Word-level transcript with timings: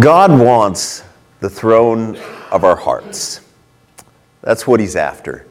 God 0.00 0.36
wants 0.36 1.04
the 1.38 1.48
throne 1.48 2.16
of 2.50 2.64
our 2.64 2.74
hearts. 2.74 3.42
That's 4.40 4.66
what 4.66 4.80
He's 4.80 4.96
after. 4.96 5.46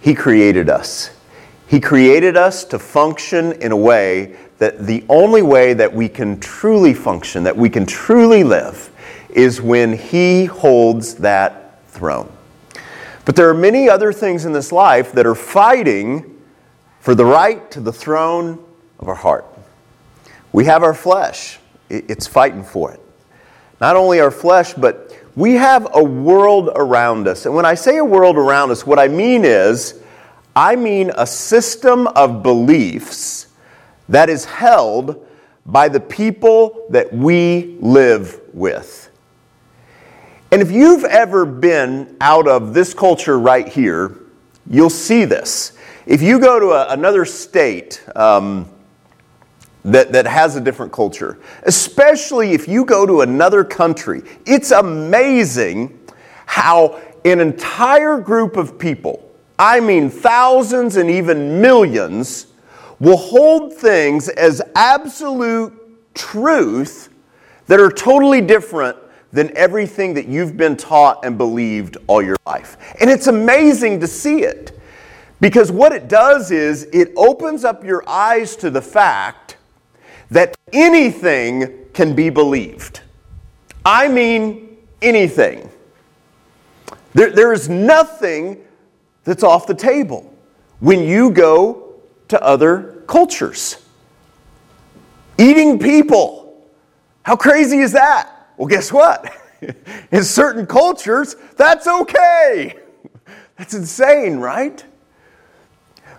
He 0.00 0.14
created 0.14 0.70
us. 0.70 1.10
He 1.66 1.78
created 1.78 2.34
us 2.34 2.64
to 2.64 2.78
function 2.78 3.52
in 3.60 3.70
a 3.70 3.76
way 3.76 4.36
that 4.56 4.86
the 4.86 5.04
only 5.10 5.42
way 5.42 5.74
that 5.74 5.92
we 5.92 6.08
can 6.08 6.40
truly 6.40 6.94
function, 6.94 7.44
that 7.44 7.54
we 7.54 7.68
can 7.68 7.84
truly 7.84 8.42
live, 8.42 8.90
is 9.28 9.60
when 9.60 9.92
He 9.92 10.46
holds 10.46 11.16
that 11.16 11.86
throne. 11.88 12.32
But 13.26 13.36
there 13.36 13.50
are 13.50 13.54
many 13.54 13.86
other 13.86 14.14
things 14.14 14.46
in 14.46 14.52
this 14.54 14.72
life 14.72 15.12
that 15.12 15.26
are 15.26 15.34
fighting 15.34 16.42
for 17.00 17.14
the 17.14 17.26
right 17.26 17.70
to 17.72 17.80
the 17.80 17.92
throne 17.92 18.64
of 18.98 19.08
our 19.08 19.14
heart. 19.14 19.44
We 20.52 20.64
have 20.64 20.82
our 20.82 20.94
flesh, 20.94 21.58
it's 21.90 22.26
fighting 22.26 22.64
for 22.64 22.92
it. 22.92 23.00
Not 23.80 23.96
only 23.96 24.20
our 24.20 24.30
flesh, 24.30 24.74
but 24.74 25.16
we 25.36 25.54
have 25.54 25.88
a 25.94 26.02
world 26.02 26.70
around 26.74 27.28
us. 27.28 27.46
And 27.46 27.54
when 27.54 27.64
I 27.64 27.74
say 27.74 27.98
a 27.98 28.04
world 28.04 28.36
around 28.36 28.70
us, 28.70 28.84
what 28.84 28.98
I 28.98 29.08
mean 29.08 29.44
is, 29.44 30.00
I 30.56 30.74
mean 30.74 31.12
a 31.16 31.26
system 31.26 32.08
of 32.08 32.42
beliefs 32.42 33.46
that 34.08 34.28
is 34.28 34.44
held 34.44 35.24
by 35.64 35.88
the 35.88 36.00
people 36.00 36.86
that 36.90 37.12
we 37.12 37.76
live 37.80 38.40
with. 38.52 39.10
And 40.50 40.62
if 40.62 40.72
you've 40.72 41.04
ever 41.04 41.44
been 41.44 42.16
out 42.20 42.48
of 42.48 42.72
this 42.72 42.94
culture 42.94 43.38
right 43.38 43.68
here, 43.68 44.16
you'll 44.68 44.90
see 44.90 45.24
this. 45.24 45.72
If 46.06 46.22
you 46.22 46.40
go 46.40 46.58
to 46.58 46.70
a, 46.70 46.88
another 46.88 47.26
state, 47.26 48.02
um, 48.16 48.68
that, 49.84 50.12
that 50.12 50.26
has 50.26 50.56
a 50.56 50.60
different 50.60 50.92
culture. 50.92 51.38
Especially 51.64 52.52
if 52.52 52.68
you 52.68 52.84
go 52.84 53.06
to 53.06 53.22
another 53.22 53.64
country. 53.64 54.22
It's 54.46 54.70
amazing 54.70 55.98
how 56.46 57.00
an 57.24 57.40
entire 57.40 58.18
group 58.18 58.56
of 58.56 58.78
people, 58.78 59.30
I 59.58 59.80
mean 59.80 60.10
thousands 60.10 60.96
and 60.96 61.10
even 61.10 61.60
millions, 61.60 62.46
will 63.00 63.16
hold 63.16 63.74
things 63.74 64.28
as 64.28 64.60
absolute 64.74 65.72
truth 66.14 67.10
that 67.66 67.78
are 67.78 67.90
totally 67.90 68.40
different 68.40 68.96
than 69.30 69.54
everything 69.56 70.14
that 70.14 70.26
you've 70.26 70.56
been 70.56 70.76
taught 70.76 71.24
and 71.24 71.36
believed 71.36 71.98
all 72.06 72.22
your 72.22 72.36
life. 72.46 72.76
And 73.00 73.10
it's 73.10 73.26
amazing 73.26 74.00
to 74.00 74.06
see 74.06 74.42
it 74.42 74.78
because 75.40 75.70
what 75.70 75.92
it 75.92 76.08
does 76.08 76.50
is 76.50 76.84
it 76.92 77.12
opens 77.16 77.62
up 77.62 77.84
your 77.84 78.08
eyes 78.08 78.56
to 78.56 78.70
the 78.70 78.82
fact 78.82 79.57
that 80.30 80.56
anything 80.72 81.86
can 81.92 82.14
be 82.14 82.30
believed. 82.30 83.00
I 83.84 84.08
mean, 84.08 84.76
anything. 85.00 85.68
There, 87.14 87.30
there 87.30 87.52
is 87.52 87.68
nothing 87.68 88.58
that's 89.24 89.42
off 89.42 89.66
the 89.66 89.74
table 89.74 90.34
when 90.80 91.02
you 91.02 91.30
go 91.30 91.94
to 92.28 92.42
other 92.42 93.02
cultures. 93.06 93.84
Eating 95.38 95.78
people. 95.78 96.68
How 97.22 97.36
crazy 97.36 97.78
is 97.78 97.92
that? 97.92 98.50
Well, 98.56 98.68
guess 98.68 98.92
what? 98.92 99.34
In 100.12 100.24
certain 100.24 100.66
cultures, 100.66 101.36
that's 101.56 101.86
okay. 101.86 102.76
That's 103.56 103.74
insane, 103.74 104.36
right? 104.36 104.84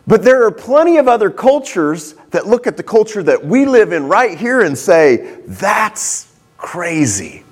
But 0.08 0.24
there 0.24 0.44
are 0.46 0.52
plenty 0.52 0.98
of 0.98 1.08
other 1.08 1.30
cultures 1.30 2.16
that 2.32 2.48
look 2.48 2.68
at 2.68 2.78
the 2.78 2.84
culture 2.84 3.22
that 3.24 3.46
we 3.46 3.66
live 3.66 3.92
in 3.92 4.08
right 4.08 4.38
here 4.38 4.62
and 4.62 4.78
say, 4.78 5.42
that's 5.46 6.34
crazy. 6.58 7.44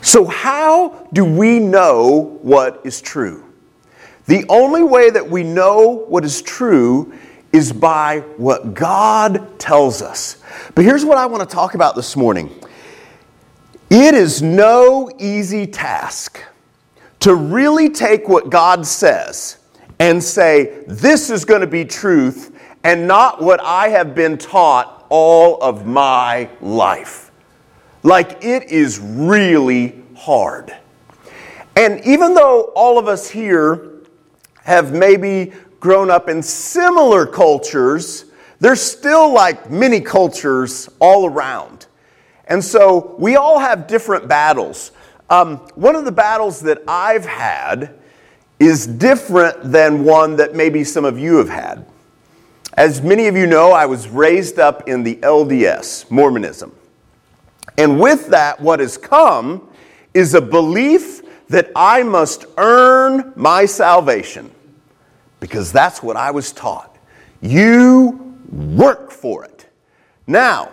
So, 0.00 0.26
how 0.26 1.08
do 1.12 1.24
we 1.24 1.58
know 1.58 2.38
what 2.42 2.80
is 2.84 3.00
true? 3.00 3.44
The 4.26 4.44
only 4.48 4.82
way 4.82 5.10
that 5.10 5.28
we 5.28 5.42
know 5.42 6.04
what 6.08 6.24
is 6.24 6.42
true 6.42 7.12
is 7.52 7.72
by 7.72 8.20
what 8.36 8.74
God 8.74 9.58
tells 9.58 10.02
us. 10.02 10.42
But 10.74 10.84
here's 10.84 11.04
what 11.04 11.18
I 11.18 11.26
want 11.26 11.48
to 11.48 11.54
talk 11.54 11.74
about 11.74 11.96
this 11.96 12.16
morning 12.16 12.54
it 13.90 14.14
is 14.14 14.42
no 14.42 15.10
easy 15.18 15.66
task 15.66 16.42
to 17.20 17.34
really 17.34 17.88
take 17.88 18.28
what 18.28 18.50
God 18.50 18.86
says 18.86 19.56
and 19.98 20.22
say, 20.22 20.84
This 20.86 21.30
is 21.30 21.44
going 21.44 21.60
to 21.60 21.66
be 21.66 21.84
truth 21.84 22.54
and 22.84 23.06
not 23.06 23.42
what 23.42 23.60
I 23.60 23.88
have 23.88 24.14
been 24.14 24.38
taught 24.38 25.06
all 25.08 25.60
of 25.62 25.86
my 25.86 26.48
life. 26.60 27.30
Like 28.02 28.44
it 28.44 28.70
is 28.70 28.98
really 29.00 30.02
hard. 30.16 30.74
And 31.76 32.04
even 32.04 32.34
though 32.34 32.72
all 32.74 32.98
of 32.98 33.08
us 33.08 33.28
here 33.28 34.02
have 34.64 34.92
maybe 34.92 35.52
grown 35.80 36.10
up 36.10 36.28
in 36.28 36.42
similar 36.42 37.26
cultures, 37.26 38.26
there's 38.60 38.82
still 38.82 39.32
like 39.32 39.70
many 39.70 40.00
cultures 40.00 40.88
all 40.98 41.26
around. 41.26 41.86
And 42.46 42.64
so 42.64 43.14
we 43.18 43.36
all 43.36 43.58
have 43.58 43.86
different 43.86 44.26
battles. 44.26 44.92
Um, 45.30 45.58
one 45.74 45.94
of 45.94 46.04
the 46.04 46.12
battles 46.12 46.60
that 46.60 46.82
I've 46.88 47.26
had 47.26 47.97
is 48.58 48.86
different 48.86 49.70
than 49.70 50.04
one 50.04 50.36
that 50.36 50.54
maybe 50.54 50.84
some 50.84 51.04
of 51.04 51.18
you 51.18 51.36
have 51.36 51.48
had. 51.48 51.86
As 52.74 53.02
many 53.02 53.26
of 53.26 53.36
you 53.36 53.46
know, 53.46 53.72
I 53.72 53.86
was 53.86 54.08
raised 54.08 54.58
up 54.58 54.88
in 54.88 55.02
the 55.02 55.16
LDS, 55.16 56.10
Mormonism. 56.10 56.74
And 57.76 58.00
with 58.00 58.28
that, 58.28 58.60
what 58.60 58.80
has 58.80 58.96
come 58.96 59.68
is 60.14 60.34
a 60.34 60.40
belief 60.40 61.22
that 61.48 61.70
I 61.74 62.02
must 62.02 62.44
earn 62.56 63.32
my 63.36 63.64
salvation 63.64 64.50
because 65.40 65.72
that's 65.72 66.02
what 66.02 66.16
I 66.16 66.30
was 66.30 66.52
taught. 66.52 66.96
You 67.40 68.36
work 68.50 69.10
for 69.10 69.44
it. 69.44 69.66
Now, 70.26 70.70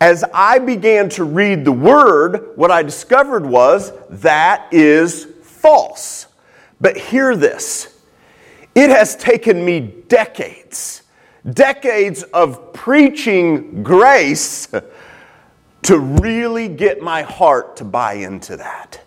as 0.00 0.24
I 0.34 0.58
began 0.58 1.08
to 1.10 1.24
read 1.24 1.64
the 1.64 1.72
word, 1.72 2.52
what 2.56 2.70
I 2.70 2.82
discovered 2.82 3.46
was 3.46 3.92
that 4.10 4.66
is 4.72 5.26
false. 5.42 6.26
But 6.80 6.96
hear 6.96 7.36
this 7.36 7.96
it 8.74 8.90
has 8.90 9.16
taken 9.16 9.64
me 9.64 9.80
decades, 9.80 11.02
decades 11.50 12.22
of 12.24 12.72
preaching 12.74 13.82
grace 13.82 14.68
to 15.82 15.98
really 15.98 16.68
get 16.68 17.00
my 17.00 17.22
heart 17.22 17.76
to 17.76 17.84
buy 17.84 18.14
into 18.14 18.56
that. 18.58 19.00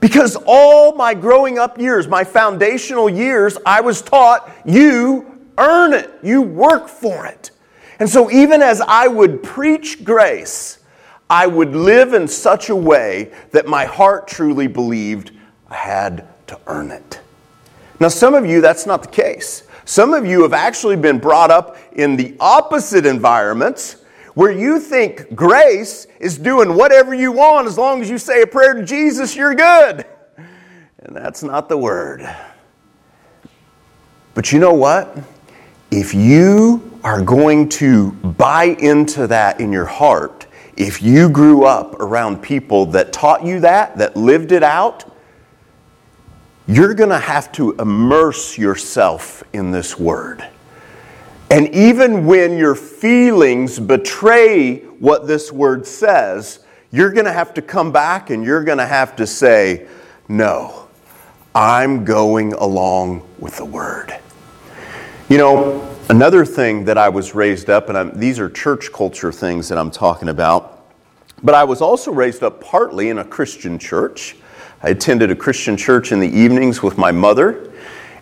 Because 0.00 0.36
all 0.46 0.94
my 0.94 1.14
growing 1.14 1.58
up 1.58 1.78
years, 1.78 2.08
my 2.08 2.24
foundational 2.24 3.08
years, 3.08 3.58
I 3.66 3.80
was 3.80 4.02
taught 4.02 4.50
you 4.64 5.46
earn 5.58 5.92
it, 5.92 6.10
you 6.22 6.42
work 6.42 6.88
for 6.88 7.26
it. 7.26 7.50
And 7.98 8.08
so, 8.08 8.30
even 8.30 8.62
as 8.62 8.80
I 8.80 9.06
would 9.06 9.42
preach 9.42 10.04
grace, 10.04 10.78
I 11.28 11.46
would 11.46 11.76
live 11.76 12.14
in 12.14 12.26
such 12.26 12.68
a 12.68 12.76
way 12.76 13.32
that 13.52 13.66
my 13.66 13.84
heart 13.84 14.26
truly 14.26 14.66
believed 14.66 15.32
I 15.70 15.76
had 15.76 16.28
to 16.52 16.60
earn 16.66 16.90
it. 16.90 17.20
Now, 18.00 18.08
some 18.08 18.34
of 18.34 18.46
you, 18.46 18.60
that's 18.60 18.86
not 18.86 19.02
the 19.02 19.08
case. 19.08 19.64
Some 19.84 20.14
of 20.14 20.26
you 20.26 20.42
have 20.42 20.52
actually 20.52 20.96
been 20.96 21.18
brought 21.18 21.50
up 21.50 21.76
in 21.92 22.16
the 22.16 22.36
opposite 22.40 23.06
environments 23.06 23.96
where 24.34 24.52
you 24.52 24.80
think 24.80 25.34
grace 25.34 26.06
is 26.18 26.38
doing 26.38 26.74
whatever 26.74 27.14
you 27.14 27.32
want 27.32 27.66
as 27.66 27.76
long 27.76 28.00
as 28.00 28.08
you 28.08 28.18
say 28.18 28.42
a 28.42 28.46
prayer 28.46 28.74
to 28.74 28.84
Jesus, 28.84 29.36
you're 29.36 29.54
good. 29.54 30.06
And 31.00 31.16
that's 31.16 31.42
not 31.42 31.68
the 31.68 31.76
word. 31.76 32.28
But 34.34 34.52
you 34.52 34.58
know 34.58 34.72
what? 34.72 35.18
If 35.90 36.14
you 36.14 36.98
are 37.04 37.20
going 37.20 37.68
to 37.70 38.12
buy 38.12 38.76
into 38.78 39.26
that 39.26 39.60
in 39.60 39.72
your 39.72 39.84
heart, 39.84 40.46
if 40.76 41.02
you 41.02 41.28
grew 41.28 41.64
up 41.64 42.00
around 42.00 42.42
people 42.42 42.86
that 42.86 43.12
taught 43.12 43.44
you 43.44 43.60
that, 43.60 43.98
that 43.98 44.16
lived 44.16 44.52
it 44.52 44.62
out, 44.62 45.11
you're 46.66 46.94
going 46.94 47.10
to 47.10 47.18
have 47.18 47.50
to 47.52 47.72
immerse 47.72 48.56
yourself 48.56 49.42
in 49.52 49.70
this 49.70 49.98
word. 49.98 50.46
And 51.50 51.68
even 51.74 52.24
when 52.24 52.56
your 52.56 52.74
feelings 52.74 53.78
betray 53.78 54.78
what 54.78 55.26
this 55.26 55.52
word 55.52 55.86
says, 55.86 56.60
you're 56.92 57.12
going 57.12 57.26
to 57.26 57.32
have 57.32 57.52
to 57.54 57.62
come 57.62 57.92
back 57.92 58.30
and 58.30 58.44
you're 58.44 58.64
going 58.64 58.78
to 58.78 58.86
have 58.86 59.16
to 59.16 59.26
say, 59.26 59.86
No, 60.28 60.88
I'm 61.54 62.04
going 62.04 62.52
along 62.54 63.28
with 63.38 63.56
the 63.56 63.64
word. 63.64 64.18
You 65.28 65.38
know, 65.38 65.96
another 66.08 66.44
thing 66.44 66.84
that 66.84 66.96
I 66.96 67.08
was 67.08 67.34
raised 67.34 67.68
up, 67.68 67.88
and 67.88 67.98
I'm, 67.98 68.18
these 68.18 68.38
are 68.38 68.48
church 68.48 68.92
culture 68.92 69.32
things 69.32 69.68
that 69.68 69.78
I'm 69.78 69.90
talking 69.90 70.28
about, 70.28 70.84
but 71.42 71.54
I 71.54 71.64
was 71.64 71.80
also 71.80 72.12
raised 72.12 72.42
up 72.42 72.60
partly 72.60 73.08
in 73.08 73.18
a 73.18 73.24
Christian 73.24 73.78
church. 73.78 74.36
I 74.82 74.90
attended 74.90 75.30
a 75.30 75.36
Christian 75.36 75.76
church 75.76 76.12
in 76.12 76.20
the 76.20 76.28
evenings 76.28 76.82
with 76.82 76.98
my 76.98 77.12
mother. 77.12 77.70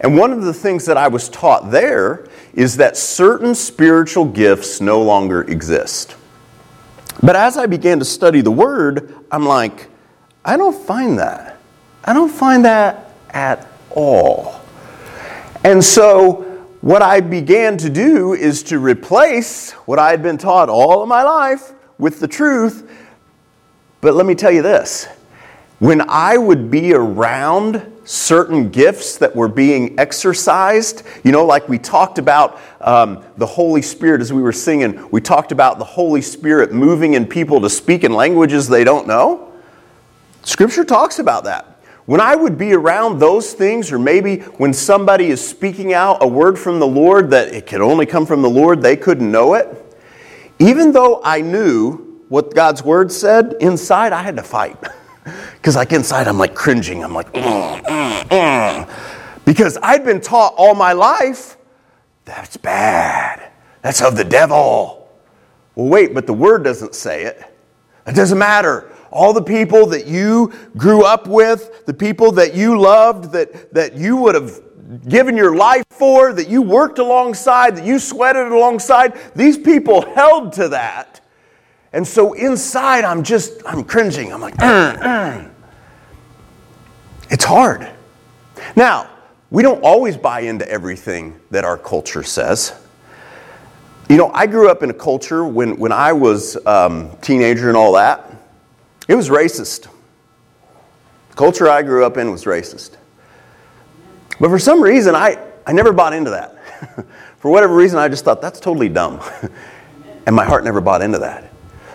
And 0.00 0.16
one 0.16 0.32
of 0.32 0.42
the 0.42 0.52
things 0.54 0.84
that 0.86 0.96
I 0.96 1.08
was 1.08 1.28
taught 1.28 1.70
there 1.70 2.26
is 2.54 2.76
that 2.78 2.96
certain 2.96 3.54
spiritual 3.54 4.24
gifts 4.24 4.80
no 4.80 5.02
longer 5.02 5.42
exist. 5.42 6.16
But 7.22 7.36
as 7.36 7.56
I 7.56 7.66
began 7.66 7.98
to 7.98 8.04
study 8.04 8.40
the 8.40 8.50
Word, 8.50 9.14
I'm 9.30 9.46
like, 9.46 9.88
I 10.44 10.56
don't 10.56 10.76
find 10.86 11.18
that. 11.18 11.58
I 12.04 12.12
don't 12.12 12.30
find 12.30 12.64
that 12.64 13.12
at 13.30 13.70
all. 13.90 14.60
And 15.64 15.84
so, 15.84 16.46
what 16.80 17.02
I 17.02 17.20
began 17.20 17.76
to 17.78 17.90
do 17.90 18.32
is 18.32 18.62
to 18.64 18.78
replace 18.78 19.72
what 19.72 19.98
I 19.98 20.10
had 20.10 20.22
been 20.22 20.38
taught 20.38 20.70
all 20.70 21.02
of 21.02 21.08
my 21.08 21.22
life 21.22 21.72
with 21.98 22.20
the 22.20 22.28
truth. 22.28 22.90
But 24.00 24.14
let 24.14 24.24
me 24.24 24.34
tell 24.34 24.50
you 24.50 24.62
this 24.62 25.06
when 25.80 26.02
I 26.08 26.36
would 26.36 26.70
be 26.70 26.92
around 26.92 27.90
certain 28.04 28.68
gifts 28.68 29.16
that 29.16 29.34
were 29.34 29.48
being 29.48 29.98
exercised, 29.98 31.02
you 31.24 31.32
know, 31.32 31.46
like 31.46 31.70
we 31.70 31.78
talked 31.78 32.18
about 32.18 32.60
um, 32.82 33.24
the 33.38 33.46
Holy 33.46 33.80
Spirit 33.80 34.20
as 34.20 34.30
we 34.30 34.42
were 34.42 34.52
singing, 34.52 35.08
we 35.10 35.22
talked 35.22 35.52
about 35.52 35.78
the 35.78 35.84
Holy 35.84 36.20
Spirit 36.20 36.70
moving 36.70 37.14
in 37.14 37.26
people 37.26 37.62
to 37.62 37.70
speak 37.70 38.04
in 38.04 38.12
languages 38.12 38.68
they 38.68 38.84
don't 38.84 39.06
know. 39.06 39.52
Scripture 40.42 40.84
talks 40.84 41.18
about 41.18 41.44
that. 41.44 41.80
When 42.04 42.20
I 42.20 42.34
would 42.34 42.58
be 42.58 42.74
around 42.74 43.18
those 43.18 43.54
things, 43.54 43.90
or 43.90 43.98
maybe 43.98 44.40
when 44.58 44.74
somebody 44.74 45.28
is 45.28 45.46
speaking 45.46 45.94
out 45.94 46.22
a 46.22 46.26
word 46.26 46.58
from 46.58 46.78
the 46.78 46.86
Lord 46.86 47.30
that 47.30 47.54
it 47.54 47.66
could 47.66 47.80
only 47.80 48.04
come 48.04 48.26
from 48.26 48.42
the 48.42 48.50
Lord, 48.50 48.82
they 48.82 48.96
couldn't 48.96 49.30
know 49.30 49.54
it, 49.54 49.68
even 50.58 50.92
though 50.92 51.22
I 51.24 51.40
knew 51.40 52.20
what 52.28 52.54
God's 52.54 52.82
word 52.82 53.10
said, 53.10 53.54
inside 53.60 54.12
I 54.12 54.22
had 54.22 54.36
to 54.36 54.42
fight. 54.42 54.76
Because, 55.54 55.76
like, 55.76 55.92
inside 55.92 56.26
I'm 56.26 56.38
like 56.38 56.54
cringing. 56.54 57.04
I'm 57.04 57.12
like, 57.12 57.30
mm, 57.34 57.82
mm, 57.82 58.22
mm. 58.22 59.44
because 59.44 59.76
I'd 59.82 60.04
been 60.04 60.22
taught 60.22 60.54
all 60.56 60.74
my 60.74 60.94
life 60.94 61.58
that's 62.24 62.56
bad. 62.56 63.50
That's 63.82 64.00
of 64.00 64.16
the 64.16 64.24
devil. 64.24 65.08
Well, 65.74 65.88
wait, 65.88 66.14
but 66.14 66.26
the 66.26 66.32
word 66.32 66.64
doesn't 66.64 66.94
say 66.94 67.24
it. 67.24 67.42
It 68.06 68.14
doesn't 68.14 68.38
matter 68.38 68.90
all 69.10 69.32
the 69.32 69.42
people 69.42 69.86
that 69.86 70.06
you 70.06 70.52
grew 70.76 71.04
up 71.04 71.26
with, 71.26 71.84
the 71.86 71.94
people 71.94 72.32
that 72.32 72.54
you 72.54 72.80
loved, 72.80 73.32
that, 73.32 73.74
that 73.74 73.96
you 73.96 74.16
would 74.16 74.34
have 74.34 74.60
given 75.08 75.36
your 75.36 75.56
life 75.56 75.84
for, 75.90 76.32
that 76.32 76.48
you 76.48 76.62
worked 76.62 76.98
alongside, 76.98 77.76
that 77.76 77.84
you 77.84 77.98
sweated 77.98 78.52
alongside, 78.52 79.18
these 79.34 79.58
people 79.58 80.02
held 80.14 80.52
to 80.52 80.68
that. 80.68 81.19
And 81.92 82.06
so 82.06 82.34
inside, 82.34 83.04
I'm 83.04 83.22
just, 83.22 83.62
I'm 83.66 83.82
cringing. 83.82 84.32
I'm 84.32 84.40
like, 84.40 84.56
mm, 84.56 84.98
mm. 84.98 85.50
it's 87.30 87.44
hard. 87.44 87.90
Now, 88.76 89.08
we 89.50 89.62
don't 89.62 89.82
always 89.82 90.16
buy 90.16 90.40
into 90.40 90.68
everything 90.70 91.40
that 91.50 91.64
our 91.64 91.76
culture 91.76 92.22
says. 92.22 92.72
You 94.08 94.16
know, 94.16 94.30
I 94.32 94.46
grew 94.46 94.70
up 94.70 94.82
in 94.82 94.90
a 94.90 94.94
culture 94.94 95.44
when, 95.44 95.76
when 95.78 95.92
I 95.92 96.12
was 96.12 96.56
um, 96.66 97.16
teenager 97.20 97.68
and 97.68 97.76
all 97.76 97.92
that. 97.94 98.36
It 99.08 99.16
was 99.16 99.28
racist. 99.28 99.88
The 101.30 101.36
culture 101.36 101.68
I 101.68 101.82
grew 101.82 102.04
up 102.04 102.16
in 102.16 102.30
was 102.30 102.44
racist. 102.44 102.96
But 104.38 104.48
for 104.48 104.58
some 104.58 104.80
reason, 104.80 105.14
I, 105.16 105.38
I 105.66 105.72
never 105.72 105.92
bought 105.92 106.12
into 106.12 106.30
that. 106.30 106.56
for 107.38 107.50
whatever 107.50 107.74
reason, 107.74 107.98
I 107.98 108.08
just 108.08 108.24
thought 108.24 108.40
that's 108.40 108.60
totally 108.60 108.88
dumb. 108.88 109.20
and 110.26 110.34
my 110.34 110.44
heart 110.44 110.62
never 110.64 110.80
bought 110.80 111.02
into 111.02 111.18
that. 111.18 111.49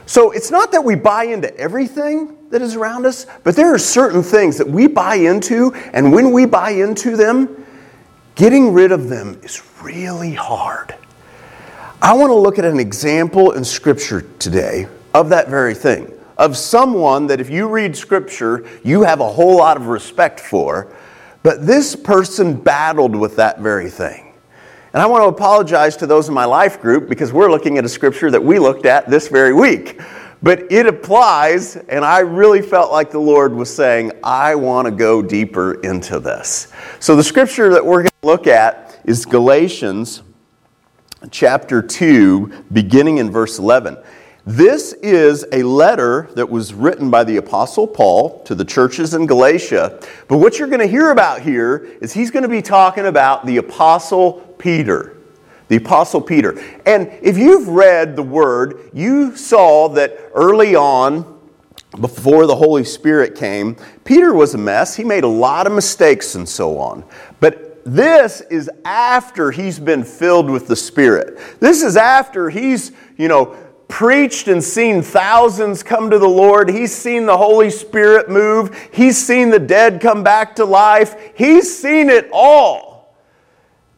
So 0.06 0.32
it's 0.32 0.52
not 0.52 0.72
that 0.72 0.84
we 0.84 0.96
buy 0.96 1.26
into 1.26 1.56
everything 1.58 2.38
that 2.50 2.62
is 2.62 2.76
around 2.76 3.06
us, 3.06 3.26
but 3.44 3.56
there 3.56 3.74
are 3.74 3.80
certain 3.80 4.22
things 4.22 4.58
that 4.58 4.68
we 4.68 4.88
buy 4.88 5.16
into, 5.16 5.74
and 5.94 6.14
when 6.14 6.32
we 6.32 6.46
buy 6.46 6.72
into 6.72 7.18
them, 7.18 7.66
getting 8.36 8.74
rid 8.74 8.92
of 8.92 9.10
them 9.10 9.40
is 9.44 9.62
really 9.82 10.34
hard. 10.34 10.96
I 12.02 12.14
want 12.14 12.30
to 12.30 12.36
look 12.36 12.60
at 12.60 12.66
an 12.66 12.80
example 12.80 13.54
in 13.54 13.64
Scripture 13.64 14.22
today 14.38 14.88
of 15.14 15.30
that 15.30 15.50
very 15.50 15.74
thing 15.74 16.12
of 16.38 16.58
someone 16.58 17.28
that 17.28 17.40
if 17.40 17.50
you 17.50 17.68
read 17.68 17.96
scripture, 17.96 18.66
you 18.84 19.04
have 19.04 19.20
a 19.20 19.28
whole 19.28 19.58
lot 19.58 19.78
of 19.78 19.88
respect 19.88 20.40
for, 20.40 20.94
but 21.44 21.66
this 21.66 21.96
person 21.96 22.56
battled 22.56 23.16
with 23.16 23.36
that 23.38 23.60
very 23.60 23.90
thing. 23.90 24.25
And 24.96 25.02
I 25.02 25.08
want 25.08 25.24
to 25.24 25.28
apologize 25.28 25.98
to 25.98 26.08
those 26.08 26.30
in 26.30 26.34
my 26.34 26.46
life 26.46 26.82
group 26.82 27.10
because 27.10 27.34
we're 27.34 27.52
looking 27.52 27.78
at 27.78 27.84
a 27.84 27.90
scripture 27.90 28.32
that 28.32 28.42
we 28.42 28.60
looked 28.60 28.86
at 28.86 29.10
this 29.10 29.28
very 29.28 29.54
week. 29.54 30.00
But 30.42 30.72
it 30.72 30.88
applies, 30.88 31.76
and 31.76 32.06
I 32.06 32.20
really 32.20 32.62
felt 32.62 32.94
like 32.94 33.12
the 33.12 33.20
Lord 33.20 33.54
was 33.54 33.76
saying, 33.76 34.14
I 34.24 34.56
want 34.56 34.86
to 34.86 34.92
go 34.92 35.22
deeper 35.22 35.82
into 35.82 36.22
this. 36.22 36.72
So 37.02 37.18
the 37.18 37.26
scripture 37.26 37.74
that 37.74 37.86
we're 37.86 38.04
going 38.04 38.12
to 38.22 38.28
look 38.28 38.48
at 38.48 39.02
is 39.04 39.26
Galatians 39.26 40.22
chapter 41.30 41.82
2, 41.82 42.64
beginning 42.72 43.18
in 43.18 43.30
verse 43.30 43.60
11. 43.60 43.98
This 44.48 44.94
is 44.94 45.44
a 45.52 45.64
letter 45.64 46.30
that 46.36 46.48
was 46.48 46.72
written 46.72 47.10
by 47.10 47.24
the 47.24 47.38
Apostle 47.38 47.88
Paul 47.88 48.44
to 48.44 48.54
the 48.54 48.64
churches 48.64 49.16
in 49.16 49.26
Galatia. 49.26 50.00
But 50.28 50.38
what 50.38 50.60
you're 50.60 50.68
going 50.68 50.82
to 50.82 50.88
hear 50.88 51.10
about 51.10 51.42
here 51.42 51.98
is 52.00 52.14
he's 52.14 52.30
going 52.30 52.44
to 52.44 52.50
be 52.50 52.62
talking 52.62 53.08
about 53.08 53.48
the 53.48 53.58
Apostle 53.58 54.34
Peter. 54.60 55.18
The 55.68 55.78
Apostle 55.78 56.22
Peter. 56.22 56.64
And 56.86 57.10
if 57.24 57.40
you've 57.40 57.70
read 57.70 58.16
the 58.16 58.22
Word, 58.22 58.92
you 58.94 59.36
saw 59.36 59.90
that 59.90 60.16
early 60.36 60.76
on, 60.76 61.34
before 62.00 62.46
the 62.46 62.56
Holy 62.56 62.84
Spirit 62.84 63.36
came, 63.36 63.78
Peter 64.04 64.32
was 64.32 64.54
a 64.54 64.60
mess. 64.60 64.96
He 64.96 65.04
made 65.04 65.24
a 65.24 65.30
lot 65.30 65.66
of 65.66 65.74
mistakes 65.74 66.36
and 66.36 66.48
so 66.48 66.78
on. 66.78 67.04
But 67.40 67.84
this 67.86 68.42
is 68.42 68.70
after 68.84 69.50
he's 69.50 69.80
been 69.80 70.04
filled 70.04 70.50
with 70.50 70.68
the 70.68 70.76
Spirit. 70.76 71.40
This 71.60 71.82
is 71.82 71.98
after 71.98 72.50
he's, 72.50 72.92
you 73.18 73.28
know, 73.28 73.56
preached 73.96 74.50
and 74.50 74.62
seen 74.62 75.02
thousands 75.02 75.82
come 75.82 76.10
to 76.10 76.20
the 76.20 76.28
Lord. 76.28 76.70
He's 76.70 76.94
seen 76.94 77.26
the 77.26 77.38
Holy 77.38 77.70
Spirit 77.70 78.30
move. 78.30 78.90
He's 78.92 79.18
seen 79.18 79.50
the 79.50 79.58
dead 79.58 80.02
come 80.02 80.22
back 80.22 80.58
to 80.58 80.66
life. 80.66 81.16
He's 81.34 81.80
seen 81.80 82.10
it 82.10 82.30
all. 82.34 83.16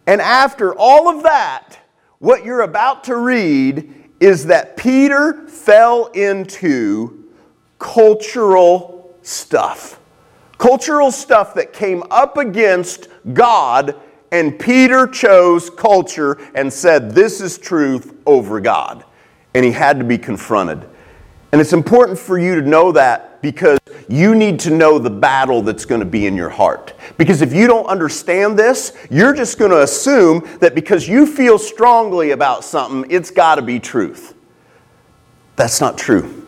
And 0.05 0.21
after 0.21 0.75
all 0.75 1.09
of 1.09 1.23
that, 1.23 1.79
what 2.19 2.45
you're 2.45 2.61
about 2.61 3.05
to 3.05 3.15
read 3.15 3.91
is 4.19 4.45
that 4.45 4.77
Peter 4.77 5.47
fell 5.47 6.11
into 6.13 7.33
cultural 7.79 9.15
stuff. 9.23 10.00
Cultural 10.59 11.09
stuff 11.09 11.55
that 11.55 11.73
came 11.73 12.03
up 12.11 12.38
against 12.38 13.07
God, 13.33 13.95
and 14.31 14.59
Peter 14.59 15.07
chose 15.07 15.71
culture 15.71 16.38
and 16.53 16.71
said, 16.71 17.13
This 17.13 17.41
is 17.41 17.57
truth 17.57 18.15
over 18.27 18.61
God 18.61 19.03
and 19.57 19.65
he 19.65 19.71
had 19.71 19.98
to 19.98 20.06
be 20.06 20.19
confronted. 20.19 20.88
And 21.51 21.59
it's 21.59 21.74
important 21.74 22.19
for 22.19 22.38
you 22.38 22.54
to 22.54 22.62
know 22.62 22.92
that 22.92 23.42
because 23.42 23.80
you 24.07 24.36
need 24.36 24.59
to 24.59 24.69
know 24.69 25.00
the 25.00 25.10
battle 25.10 25.63
that's 25.63 25.84
going 25.84 26.00
to 26.00 26.05
be 26.05 26.27
in 26.27 26.36
your 26.36 26.51
heart. 26.51 26.93
Because 27.17 27.41
if 27.41 27.51
you 27.53 27.65
don't 27.65 27.88
understand 27.88 28.60
this, 28.60 28.96
you're 29.10 29.34
just 29.34 29.58
going 29.58 29.72
to 29.72 29.81
assume 29.81 30.48
that 30.60 30.75
because 30.75 31.10
you 31.10 31.25
feel 31.25 31.58
strongly 31.58 32.31
about 32.31 32.63
something, 32.63 33.10
it's 33.10 33.31
got 33.31 33.55
to 33.55 33.63
be 33.63 33.79
truth. 33.79 34.36
That's 35.55 35.81
not 35.81 35.98
true. 35.98 36.48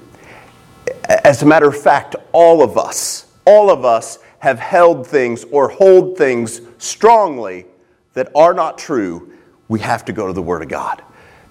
As 1.07 1.41
a 1.41 1.47
matter 1.47 1.67
of 1.67 1.81
fact, 1.81 2.15
all 2.31 2.61
of 2.61 2.77
us, 2.77 3.25
all 3.43 3.71
of 3.71 3.85
us 3.85 4.19
have 4.37 4.59
held 4.59 5.07
things 5.07 5.45
or 5.45 5.69
hold 5.69 6.15
things 6.15 6.61
strongly 6.77 7.65
that 8.13 8.29
are 8.35 8.53
not 8.53 8.77
true. 8.77 9.33
We 9.67 9.79
have 9.79 10.05
to 10.05 10.13
go 10.13 10.27
to 10.27 10.33
the 10.33 10.43
Word 10.43 10.61
of 10.61 10.67
God. 10.67 11.01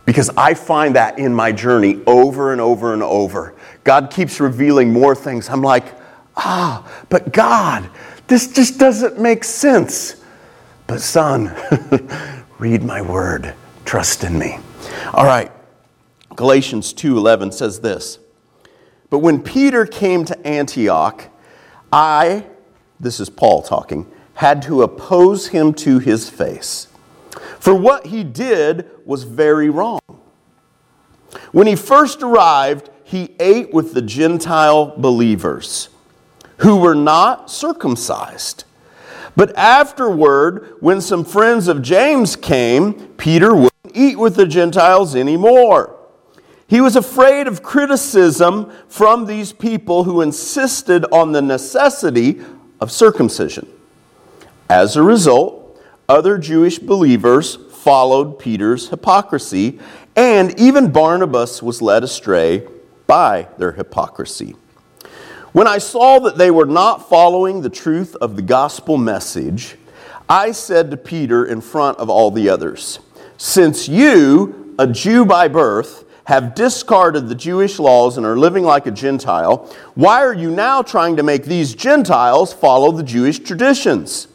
Because 0.08 0.30
I 0.38 0.54
find 0.54 0.96
that 0.96 1.18
in 1.18 1.34
my 1.34 1.52
journey 1.52 2.00
over 2.06 2.52
and 2.52 2.62
over 2.62 2.94
and 2.94 3.02
over. 3.02 3.54
God 3.84 4.10
keeps 4.10 4.40
revealing 4.40 4.90
more 4.90 5.14
things. 5.14 5.50
I'm 5.50 5.60
like, 5.60 5.84
ah, 6.34 6.90
but 7.10 7.30
God, 7.30 7.90
this 8.26 8.50
just 8.50 8.78
doesn't 8.78 9.20
make 9.20 9.44
sense. 9.44 10.16
But 10.86 11.02
son, 11.02 11.54
read 12.58 12.82
my 12.82 13.02
word. 13.02 13.52
Trust 13.84 14.24
in 14.24 14.38
me. 14.38 14.58
All 15.12 15.26
right. 15.26 15.52
Galatians 16.36 16.94
2:11 16.94 17.52
says 17.52 17.80
this. 17.80 18.18
But 19.10 19.18
when 19.18 19.42
Peter 19.42 19.84
came 19.84 20.24
to 20.24 20.46
Antioch, 20.46 21.28
I, 21.92 22.46
this 22.98 23.20
is 23.20 23.28
Paul 23.28 23.60
talking, 23.60 24.10
had 24.32 24.62
to 24.62 24.82
oppose 24.82 25.48
him 25.48 25.74
to 25.74 25.98
his 25.98 26.30
face. 26.30 26.88
For 27.58 27.74
what 27.74 28.06
he 28.06 28.24
did 28.24 28.90
was 29.04 29.24
very 29.24 29.70
wrong. 29.70 30.00
When 31.52 31.66
he 31.66 31.76
first 31.76 32.22
arrived, 32.22 32.90
he 33.04 33.34
ate 33.40 33.72
with 33.72 33.94
the 33.94 34.02
Gentile 34.02 34.94
believers 34.96 35.88
who 36.58 36.76
were 36.76 36.94
not 36.94 37.50
circumcised. 37.50 38.64
But 39.36 39.56
afterward, 39.56 40.76
when 40.80 41.00
some 41.00 41.24
friends 41.24 41.68
of 41.68 41.80
James 41.80 42.34
came, 42.36 42.94
Peter 43.16 43.54
wouldn't 43.54 43.72
eat 43.94 44.18
with 44.18 44.34
the 44.34 44.46
Gentiles 44.46 45.14
anymore. 45.14 45.96
He 46.66 46.80
was 46.80 46.96
afraid 46.96 47.46
of 47.46 47.62
criticism 47.62 48.70
from 48.88 49.24
these 49.24 49.52
people 49.52 50.04
who 50.04 50.20
insisted 50.20 51.04
on 51.12 51.32
the 51.32 51.40
necessity 51.40 52.40
of 52.80 52.92
circumcision. 52.92 53.66
As 54.68 54.96
a 54.96 55.02
result, 55.02 55.57
other 56.08 56.38
Jewish 56.38 56.78
believers 56.78 57.56
followed 57.56 58.38
Peter's 58.38 58.88
hypocrisy, 58.88 59.78
and 60.16 60.58
even 60.58 60.90
Barnabas 60.90 61.62
was 61.62 61.82
led 61.82 62.02
astray 62.02 62.66
by 63.06 63.48
their 63.58 63.72
hypocrisy. 63.72 64.56
When 65.52 65.66
I 65.66 65.78
saw 65.78 66.18
that 66.20 66.38
they 66.38 66.50
were 66.50 66.66
not 66.66 67.08
following 67.08 67.60
the 67.60 67.70
truth 67.70 68.14
of 68.16 68.36
the 68.36 68.42
gospel 68.42 68.96
message, 68.96 69.76
I 70.28 70.52
said 70.52 70.90
to 70.90 70.96
Peter 70.96 71.44
in 71.44 71.60
front 71.60 71.98
of 71.98 72.08
all 72.08 72.30
the 72.30 72.48
others, 72.48 73.00
Since 73.36 73.88
you, 73.88 74.74
a 74.78 74.86
Jew 74.86 75.24
by 75.24 75.48
birth, 75.48 76.04
have 76.24 76.54
discarded 76.54 77.28
the 77.28 77.34
Jewish 77.34 77.78
laws 77.78 78.16
and 78.16 78.26
are 78.26 78.38
living 78.38 78.62
like 78.62 78.86
a 78.86 78.90
Gentile, 78.90 79.74
why 79.94 80.22
are 80.22 80.34
you 80.34 80.50
now 80.50 80.82
trying 80.82 81.16
to 81.16 81.22
make 81.22 81.44
these 81.44 81.74
Gentiles 81.74 82.52
follow 82.52 82.92
the 82.92 83.02
Jewish 83.02 83.38
traditions? 83.38 84.27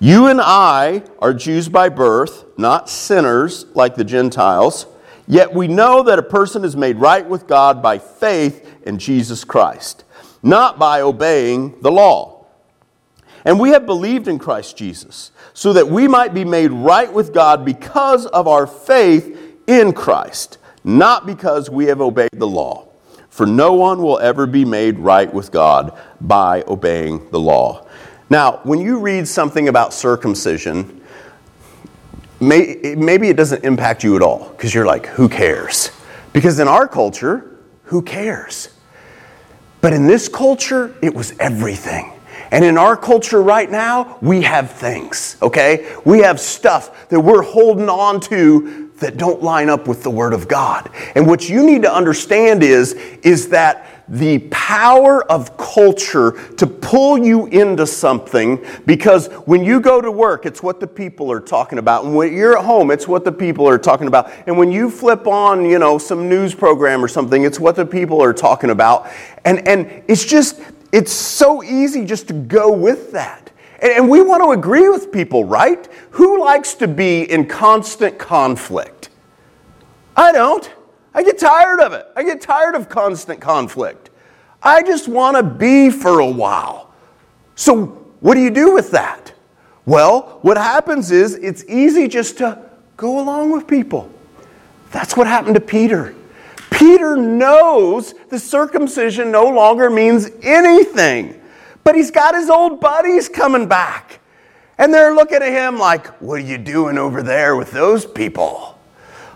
You 0.00 0.26
and 0.26 0.40
I 0.40 1.04
are 1.20 1.32
Jews 1.32 1.68
by 1.68 1.88
birth, 1.88 2.44
not 2.58 2.88
sinners 2.88 3.66
like 3.74 3.94
the 3.94 4.04
Gentiles, 4.04 4.86
yet 5.28 5.54
we 5.54 5.68
know 5.68 6.02
that 6.02 6.18
a 6.18 6.22
person 6.22 6.64
is 6.64 6.74
made 6.74 6.96
right 6.96 7.28
with 7.28 7.46
God 7.46 7.82
by 7.82 7.98
faith 7.98 8.68
in 8.82 8.98
Jesus 8.98 9.44
Christ, 9.44 10.04
not 10.42 10.78
by 10.78 11.02
obeying 11.02 11.80
the 11.82 11.92
law. 11.92 12.46
And 13.44 13.60
we 13.60 13.70
have 13.70 13.86
believed 13.86 14.26
in 14.26 14.38
Christ 14.38 14.76
Jesus, 14.76 15.30
so 15.52 15.72
that 15.74 15.88
we 15.88 16.08
might 16.08 16.34
be 16.34 16.44
made 16.44 16.72
right 16.72 17.12
with 17.12 17.32
God 17.32 17.64
because 17.64 18.26
of 18.26 18.48
our 18.48 18.66
faith 18.66 19.38
in 19.66 19.92
Christ 19.92 20.58
not 20.84 21.26
because 21.26 21.68
we 21.68 21.86
have 21.86 22.00
obeyed 22.00 22.30
the 22.32 22.46
law. 22.46 22.88
For 23.28 23.46
no 23.46 23.74
one 23.74 24.02
will 24.02 24.18
ever 24.18 24.46
be 24.46 24.64
made 24.64 24.98
right 24.98 25.32
with 25.32 25.52
God 25.52 25.96
by 26.20 26.64
obeying 26.66 27.30
the 27.30 27.38
law. 27.38 27.86
Now, 28.30 28.60
when 28.62 28.80
you 28.80 29.00
read 29.00 29.26
something 29.26 29.68
about 29.68 29.92
circumcision, 29.92 31.00
may, 32.38 32.94
maybe 32.96 33.28
it 33.28 33.36
doesn't 33.36 33.64
impact 33.64 34.04
you 34.04 34.14
at 34.14 34.22
all 34.22 34.50
because 34.50 34.72
you're 34.72 34.86
like, 34.86 35.06
who 35.06 35.28
cares? 35.28 35.90
Because 36.32 36.60
in 36.60 36.68
our 36.68 36.86
culture, 36.86 37.58
who 37.84 38.02
cares? 38.02 38.68
But 39.80 39.92
in 39.92 40.06
this 40.06 40.28
culture, 40.28 40.94
it 41.02 41.12
was 41.12 41.36
everything. 41.40 42.12
And 42.52 42.64
in 42.64 42.78
our 42.78 42.96
culture 42.96 43.42
right 43.42 43.70
now, 43.70 44.18
we 44.20 44.42
have 44.42 44.72
things, 44.72 45.36
okay? 45.42 45.96
We 46.04 46.20
have 46.20 46.38
stuff 46.38 47.08
that 47.08 47.20
we're 47.20 47.42
holding 47.42 47.88
on 47.88 48.20
to 48.22 48.90
that 48.98 49.16
don't 49.16 49.42
line 49.42 49.68
up 49.68 49.88
with 49.88 50.02
the 50.02 50.10
Word 50.10 50.32
of 50.32 50.46
God. 50.46 50.90
And 51.14 51.26
what 51.26 51.48
you 51.48 51.64
need 51.64 51.82
to 51.82 51.92
understand 51.92 52.62
is, 52.62 52.92
is 53.22 53.48
that 53.48 53.86
the 54.10 54.40
power 54.50 55.22
of 55.30 55.56
culture 55.56 56.32
to 56.56 56.66
pull 56.66 57.16
you 57.16 57.46
into 57.46 57.86
something 57.86 58.62
because 58.84 59.28
when 59.46 59.64
you 59.64 59.80
go 59.80 60.00
to 60.00 60.10
work, 60.10 60.44
it's 60.44 60.62
what 60.62 60.80
the 60.80 60.86
people 60.86 61.30
are 61.30 61.40
talking 61.40 61.78
about. 61.78 62.04
And 62.04 62.16
when 62.16 62.32
you're 62.32 62.58
at 62.58 62.64
home, 62.64 62.90
it's 62.90 63.06
what 63.06 63.24
the 63.24 63.30
people 63.30 63.68
are 63.68 63.78
talking 63.78 64.08
about. 64.08 64.32
And 64.48 64.58
when 64.58 64.72
you 64.72 64.90
flip 64.90 65.28
on, 65.28 65.64
you 65.64 65.78
know, 65.78 65.96
some 65.96 66.28
news 66.28 66.54
program 66.54 67.04
or 67.04 67.08
something, 67.08 67.44
it's 67.44 67.60
what 67.60 67.76
the 67.76 67.86
people 67.86 68.20
are 68.20 68.32
talking 68.32 68.70
about. 68.70 69.08
And, 69.44 69.66
and 69.68 70.02
it's 70.08 70.24
just, 70.24 70.60
it's 70.90 71.12
so 71.12 71.62
easy 71.62 72.04
just 72.04 72.26
to 72.28 72.34
go 72.34 72.72
with 72.72 73.12
that. 73.12 73.52
And 73.80 74.10
we 74.10 74.20
want 74.22 74.42
to 74.42 74.50
agree 74.50 74.88
with 74.88 75.12
people, 75.12 75.44
right? 75.44 75.88
Who 76.10 76.40
likes 76.40 76.74
to 76.74 76.88
be 76.88 77.22
in 77.22 77.46
constant 77.46 78.18
conflict? 78.18 79.08
I 80.16 80.32
don't. 80.32 80.68
I 81.14 81.22
get 81.22 81.38
tired 81.38 81.80
of 81.80 81.92
it. 81.92 82.06
I 82.14 82.22
get 82.22 82.40
tired 82.40 82.74
of 82.74 82.88
constant 82.88 83.40
conflict. 83.40 84.10
I 84.62 84.82
just 84.82 85.08
want 85.08 85.36
to 85.36 85.42
be 85.42 85.90
for 85.90 86.20
a 86.20 86.30
while. 86.30 86.92
So, 87.56 87.86
what 88.20 88.34
do 88.34 88.40
you 88.40 88.50
do 88.50 88.72
with 88.74 88.90
that? 88.92 89.32
Well, 89.86 90.38
what 90.42 90.56
happens 90.56 91.10
is 91.10 91.34
it's 91.34 91.64
easy 91.64 92.06
just 92.06 92.38
to 92.38 92.70
go 92.96 93.20
along 93.20 93.50
with 93.50 93.66
people. 93.66 94.10
That's 94.92 95.16
what 95.16 95.26
happened 95.26 95.54
to 95.54 95.60
Peter. 95.60 96.14
Peter 96.70 97.16
knows 97.16 98.14
the 98.28 98.38
circumcision 98.38 99.30
no 99.30 99.44
longer 99.48 99.90
means 99.90 100.30
anything. 100.42 101.40
But 101.82 101.94
he's 101.94 102.10
got 102.10 102.34
his 102.34 102.50
old 102.50 102.80
buddies 102.80 103.28
coming 103.28 103.66
back. 103.66 104.20
And 104.78 104.92
they're 104.94 105.14
looking 105.14 105.42
at 105.42 105.52
him 105.52 105.78
like, 105.78 106.06
What 106.20 106.40
are 106.40 106.44
you 106.44 106.58
doing 106.58 106.98
over 106.98 107.22
there 107.22 107.56
with 107.56 107.70
those 107.70 108.06
people? 108.06 108.69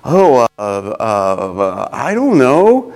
Oh, 0.04 0.40
uh, 0.40 0.48
uh, 0.58 0.62
uh, 0.62 1.88
I 1.92 2.14
don't 2.14 2.38
know. 2.38 2.92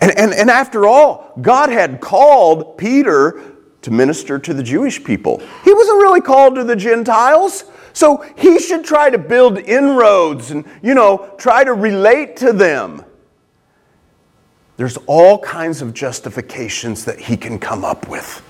And, 0.00 0.16
and, 0.18 0.32
and 0.32 0.50
after 0.50 0.86
all, 0.86 1.32
God 1.40 1.70
had 1.70 2.00
called 2.00 2.78
Peter 2.78 3.54
to 3.82 3.90
minister 3.90 4.38
to 4.38 4.54
the 4.54 4.62
Jewish 4.62 5.02
people. 5.02 5.42
He 5.64 5.72
wasn't 5.72 5.98
really 5.98 6.20
called 6.20 6.54
to 6.54 6.64
the 6.64 6.76
Gentiles. 6.76 7.64
So 7.92 8.24
he 8.36 8.58
should 8.58 8.84
try 8.84 9.10
to 9.10 9.18
build 9.18 9.58
inroads 9.58 10.50
and, 10.50 10.64
you 10.82 10.94
know, 10.94 11.34
try 11.38 11.64
to 11.64 11.72
relate 11.72 12.36
to 12.38 12.52
them. 12.52 13.04
There's 14.76 14.96
all 15.06 15.38
kinds 15.38 15.82
of 15.82 15.94
justifications 15.94 17.04
that 17.04 17.18
he 17.18 17.36
can 17.36 17.58
come 17.58 17.84
up 17.84 18.08
with. 18.08 18.42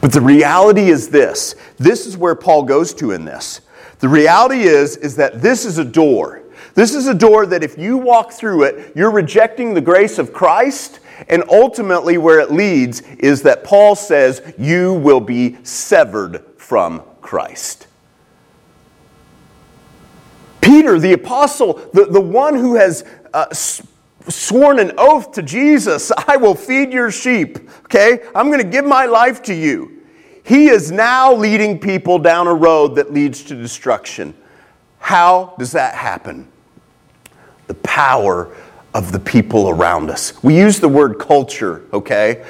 But 0.00 0.12
the 0.12 0.20
reality 0.20 0.90
is 0.90 1.08
this 1.08 1.54
this 1.78 2.06
is 2.06 2.16
where 2.16 2.34
Paul 2.34 2.64
goes 2.64 2.92
to 2.94 3.12
in 3.12 3.24
this. 3.24 3.62
The 4.00 4.08
reality 4.08 4.62
is, 4.62 4.96
is 4.96 5.16
that 5.16 5.40
this 5.40 5.64
is 5.64 5.78
a 5.78 5.84
door. 5.84 6.41
This 6.74 6.94
is 6.94 7.06
a 7.06 7.14
door 7.14 7.46
that 7.46 7.62
if 7.62 7.76
you 7.76 7.98
walk 7.98 8.32
through 8.32 8.64
it, 8.64 8.92
you're 8.96 9.10
rejecting 9.10 9.74
the 9.74 9.80
grace 9.80 10.18
of 10.18 10.32
Christ. 10.32 11.00
And 11.28 11.44
ultimately, 11.48 12.18
where 12.18 12.40
it 12.40 12.50
leads 12.50 13.02
is 13.18 13.42
that 13.42 13.64
Paul 13.64 13.94
says 13.94 14.54
you 14.58 14.94
will 14.94 15.20
be 15.20 15.62
severed 15.64 16.44
from 16.56 17.02
Christ. 17.20 17.86
Peter, 20.60 20.98
the 20.98 21.12
apostle, 21.12 21.74
the, 21.92 22.06
the 22.06 22.20
one 22.20 22.54
who 22.54 22.76
has 22.76 23.04
uh, 23.34 23.52
sworn 23.52 24.78
an 24.78 24.92
oath 24.96 25.32
to 25.32 25.42
Jesus 25.42 26.10
I 26.28 26.36
will 26.36 26.54
feed 26.54 26.92
your 26.92 27.10
sheep, 27.10 27.58
okay? 27.84 28.20
I'm 28.34 28.46
going 28.46 28.62
to 28.62 28.68
give 28.68 28.84
my 28.84 29.06
life 29.06 29.42
to 29.44 29.54
you. 29.54 30.02
He 30.44 30.68
is 30.68 30.90
now 30.90 31.32
leading 31.34 31.78
people 31.78 32.18
down 32.18 32.48
a 32.48 32.54
road 32.54 32.96
that 32.96 33.12
leads 33.12 33.44
to 33.44 33.54
destruction. 33.54 34.34
How 34.98 35.54
does 35.58 35.72
that 35.72 35.94
happen? 35.94 36.51
The 37.72 37.78
power 37.88 38.54
of 38.92 39.12
the 39.12 39.18
people 39.18 39.70
around 39.70 40.10
us. 40.10 40.44
We 40.44 40.58
use 40.58 40.78
the 40.78 40.90
word 40.90 41.18
culture, 41.18 41.82
okay? 41.90 42.44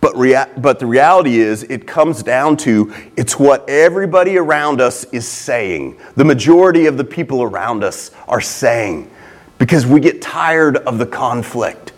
But, 0.00 0.16
rea- 0.16 0.46
but 0.56 0.78
the 0.78 0.86
reality 0.86 1.40
is, 1.40 1.64
it 1.64 1.86
comes 1.86 2.22
down 2.22 2.56
to 2.58 2.90
it's 3.18 3.38
what 3.38 3.68
everybody 3.68 4.38
around 4.38 4.80
us 4.80 5.04
is 5.12 5.28
saying. 5.28 6.00
The 6.14 6.24
majority 6.24 6.86
of 6.86 6.96
the 6.96 7.04
people 7.04 7.42
around 7.42 7.84
us 7.84 8.12
are 8.28 8.40
saying 8.40 9.10
because 9.58 9.84
we 9.84 10.00
get 10.00 10.22
tired 10.22 10.78
of 10.78 10.96
the 10.96 11.06
conflict. 11.06 11.92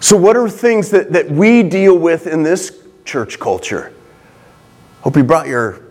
So, 0.00 0.16
what 0.16 0.34
are 0.38 0.48
things 0.48 0.88
that, 0.92 1.12
that 1.12 1.30
we 1.30 1.62
deal 1.62 1.98
with 1.98 2.26
in 2.26 2.42
this 2.42 2.74
church 3.04 3.38
culture? 3.38 3.92
Hope 5.02 5.14
you 5.14 5.24
brought 5.24 5.46
your 5.46 5.82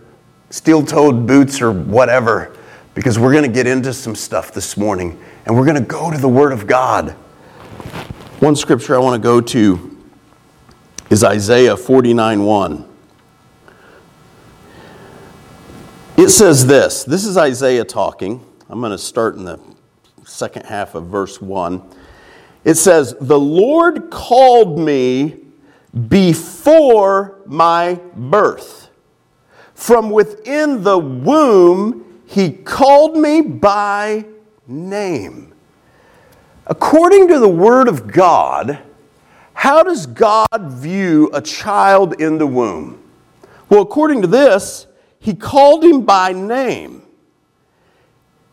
steel 0.50 0.84
toed 0.84 1.28
boots 1.28 1.62
or 1.62 1.70
whatever, 1.70 2.56
because 2.96 3.20
we're 3.20 3.30
going 3.30 3.44
to 3.44 3.54
get 3.54 3.68
into 3.68 3.92
some 3.92 4.16
stuff 4.16 4.52
this 4.52 4.76
morning 4.76 5.16
and 5.46 5.56
we're 5.56 5.64
going 5.64 5.76
to 5.76 5.88
go 5.88 6.10
to 6.10 6.18
the 6.18 6.28
Word 6.28 6.52
of 6.52 6.66
God. 6.66 7.10
One 8.40 8.56
scripture 8.56 8.94
I 8.94 8.98
want 8.98 9.20
to 9.20 9.22
go 9.22 9.40
to 9.40 9.98
is 11.10 11.24
Isaiah 11.24 11.76
49 11.76 12.42
1. 12.42 12.88
It 16.16 16.28
says 16.28 16.66
this 16.66 17.04
this 17.04 17.24
is 17.24 17.36
Isaiah 17.36 17.84
talking. 17.84 18.44
I'm 18.68 18.80
going 18.80 18.92
to 18.92 18.98
start 18.98 19.34
in 19.34 19.44
the 19.44 19.58
second 20.24 20.66
half 20.66 20.94
of 20.94 21.06
verse 21.06 21.40
1. 21.40 21.82
It 22.64 22.74
says, 22.74 23.16
The 23.20 23.38
Lord 23.38 24.10
called 24.10 24.78
me 24.78 25.44
before 26.08 27.40
my 27.46 28.00
birth. 28.14 28.90
From 29.74 30.10
within 30.10 30.82
the 30.82 30.98
womb, 30.98 32.22
he 32.26 32.52
called 32.52 33.16
me 33.16 33.40
by 33.40 34.26
name. 34.70 35.52
According 36.66 37.28
to 37.28 37.38
the 37.38 37.48
Word 37.48 37.88
of 37.88 38.06
God, 38.06 38.78
how 39.52 39.82
does 39.82 40.06
God 40.06 40.70
view 40.70 41.30
a 41.34 41.42
child 41.42 42.20
in 42.20 42.38
the 42.38 42.46
womb? 42.46 43.02
Well, 43.68 43.82
according 43.82 44.22
to 44.22 44.28
this, 44.28 44.86
he 45.18 45.34
called 45.34 45.84
him 45.84 46.02
by 46.02 46.32
name. 46.32 47.02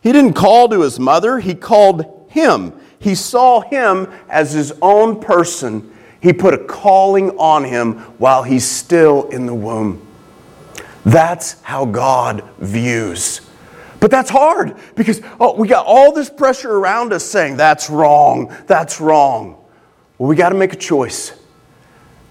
He 0.02 0.12
didn't 0.12 0.34
call 0.34 0.68
to 0.68 0.82
his 0.82 0.98
mother, 0.98 1.38
he 1.38 1.54
called 1.54 2.26
him. 2.28 2.72
He 2.98 3.14
saw 3.14 3.60
him 3.60 4.08
as 4.28 4.52
his 4.52 4.72
own 4.82 5.20
person. 5.20 5.94
He 6.20 6.32
put 6.32 6.52
a 6.52 6.58
calling 6.58 7.30
on 7.38 7.64
him 7.64 7.98
while 8.18 8.42
he's 8.42 8.68
still 8.68 9.28
in 9.28 9.46
the 9.46 9.54
womb. 9.54 10.06
That's 11.04 11.60
how 11.62 11.84
God 11.84 12.42
views. 12.58 13.40
But 14.00 14.10
that's 14.10 14.30
hard 14.30 14.76
because 14.94 15.20
oh, 15.40 15.56
we 15.56 15.66
got 15.66 15.86
all 15.86 16.12
this 16.12 16.30
pressure 16.30 16.72
around 16.72 17.12
us 17.12 17.24
saying, 17.24 17.56
that's 17.56 17.90
wrong, 17.90 18.54
that's 18.66 19.00
wrong. 19.00 19.64
Well, 20.18 20.28
we 20.28 20.36
got 20.36 20.50
to 20.50 20.54
make 20.54 20.72
a 20.72 20.76
choice. 20.76 21.32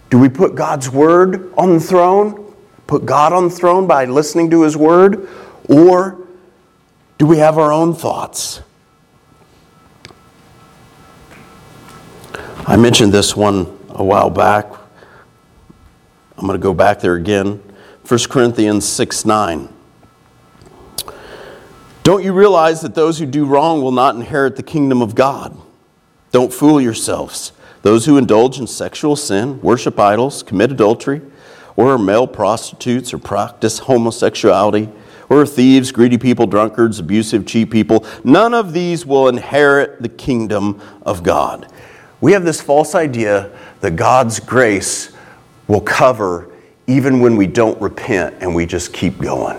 Do 0.10 0.18
we 0.18 0.30
put 0.30 0.56
God's 0.56 0.90
word 0.90 1.54
on 1.58 1.74
the 1.74 1.80
throne? 1.80 2.56
Put 2.86 3.06
God 3.06 3.34
on 3.34 3.50
the 3.50 3.54
throne 3.54 3.88
by 3.88 4.06
listening 4.06 4.50
to 4.52 4.64
his 4.64 4.78
word? 4.78 5.28
Or 5.68 6.26
do 7.18 7.26
we 7.26 7.38
have 7.38 7.58
our 7.58 7.74
own 7.74 7.94
thoughts? 7.94 8.62
I 12.66 12.78
mentioned 12.78 13.14
this 13.14 13.36
one 13.36 13.78
a 13.90 14.04
while 14.04 14.30
back. 14.30 14.68
I'm 16.38 16.46
going 16.46 16.58
to 16.58 16.64
go 16.64 16.74
back 16.74 17.00
there 17.00 17.16
again. 17.16 17.62
1 18.08 18.20
Corinthians 18.30 18.88
6 18.88 19.26
9. 19.26 19.77
Don't 22.08 22.24
you 22.24 22.32
realize 22.32 22.80
that 22.80 22.96
those 22.96 23.20
who 23.20 23.26
do 23.26 23.46
wrong 23.46 23.82
will 23.82 23.92
not 23.92 24.16
inherit 24.16 24.56
the 24.56 24.64
kingdom 24.64 25.02
of 25.02 25.14
God? 25.14 25.54
Don't 26.32 26.54
fool 26.54 26.80
yourselves. 26.80 27.52
Those 27.82 28.06
who 28.06 28.18
indulge 28.18 28.62
in 28.62 28.66
sexual 28.66 29.18
sin, 29.18 29.60
worship 29.60 30.00
idols, 30.00 30.42
commit 30.42 30.72
adultery, 30.72 31.22
or 31.76 31.92
are 31.92 31.98
male 31.98 32.26
prostitutes 32.26 33.14
or 33.14 33.18
practice 33.18 33.80
homosexuality, 33.80 34.90
or 35.28 35.42
are 35.42 35.46
thieves, 35.46 35.92
greedy 35.92 36.18
people, 36.18 36.48
drunkards, 36.48 36.98
abusive, 36.98 37.46
cheap 37.46 37.72
people, 37.72 38.06
none 38.24 38.54
of 38.54 38.72
these 38.72 39.06
will 39.06 39.28
inherit 39.28 40.02
the 40.02 40.08
kingdom 40.08 40.80
of 41.02 41.24
God. 41.24 41.70
We 42.22 42.32
have 42.32 42.46
this 42.46 42.62
false 42.62 42.96
idea 42.96 43.52
that 43.82 43.98
God's 43.98 44.40
grace 44.40 45.12
will 45.68 45.82
cover 45.82 46.50
even 46.88 47.20
when 47.20 47.36
we 47.36 47.48
don't 47.48 47.82
repent 47.82 48.38
and 48.40 48.56
we 48.56 48.66
just 48.66 48.94
keep 48.94 49.20
going. 49.20 49.58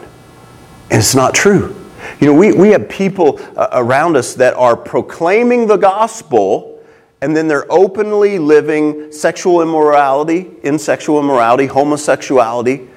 And 0.91 1.01
it's 1.01 1.15
not 1.15 1.35
true. 1.35 1.85
You 2.21 2.29
know, 2.29 2.35
we, 2.35 2.53
we 2.53 2.71
have 2.71 2.89
people 2.89 3.41
uh, 3.57 3.69
around 3.73 4.17
us 4.17 4.35
that 4.35 4.55
are 4.55 4.77
proclaiming 4.77 5.67
the 5.67 5.77
gospel 5.77 6.79
and 7.21 7.37
then 7.37 7.49
they're 7.49 7.71
openly 7.71 8.39
living 8.39 9.11
sexual 9.11 9.61
immorality, 9.61 10.51
in 10.63 10.79
sexual 10.79 11.19
immorality, 11.19 11.67
homosexuality. 11.67 12.89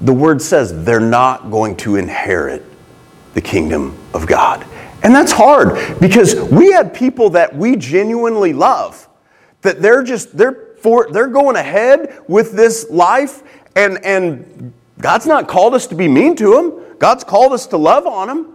The 0.00 0.14
word 0.14 0.40
says 0.40 0.84
they're 0.84 0.98
not 0.98 1.50
going 1.50 1.76
to 1.78 1.96
inherit 1.96 2.62
the 3.34 3.42
kingdom 3.42 3.98
of 4.14 4.26
God. 4.26 4.66
And 5.02 5.14
that's 5.14 5.32
hard 5.32 6.00
because 6.00 6.34
we 6.50 6.72
have 6.72 6.94
people 6.94 7.30
that 7.30 7.54
we 7.54 7.76
genuinely 7.76 8.52
love 8.52 9.08
that 9.62 9.80
they're 9.82 10.02
just 10.02 10.36
they're 10.36 10.74
for 10.78 11.08
they're 11.10 11.28
going 11.28 11.56
ahead 11.56 12.20
with 12.28 12.52
this 12.52 12.88
life 12.90 13.42
and 13.76 14.04
and 14.04 14.72
God's 14.98 15.26
not 15.26 15.48
called 15.48 15.74
us 15.74 15.86
to 15.88 15.94
be 15.94 16.08
mean 16.08 16.36
to 16.36 16.54
them. 16.54 16.91
God's 17.02 17.24
called 17.24 17.52
us 17.52 17.66
to 17.66 17.76
love 17.76 18.06
on 18.06 18.28
them. 18.28 18.54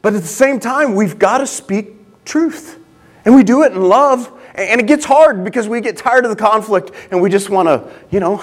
But 0.00 0.14
at 0.14 0.22
the 0.22 0.26
same 0.26 0.58
time, 0.58 0.94
we've 0.94 1.18
got 1.18 1.38
to 1.38 1.46
speak 1.46 1.92
truth. 2.24 2.78
And 3.26 3.34
we 3.34 3.42
do 3.42 3.62
it 3.62 3.72
in 3.72 3.82
love. 3.82 4.32
And 4.54 4.80
it 4.80 4.86
gets 4.86 5.04
hard 5.04 5.44
because 5.44 5.68
we 5.68 5.82
get 5.82 5.98
tired 5.98 6.24
of 6.24 6.30
the 6.30 6.36
conflict 6.36 6.92
and 7.10 7.20
we 7.20 7.28
just 7.28 7.50
want 7.50 7.68
to, 7.68 7.92
you 8.10 8.20
know, 8.20 8.36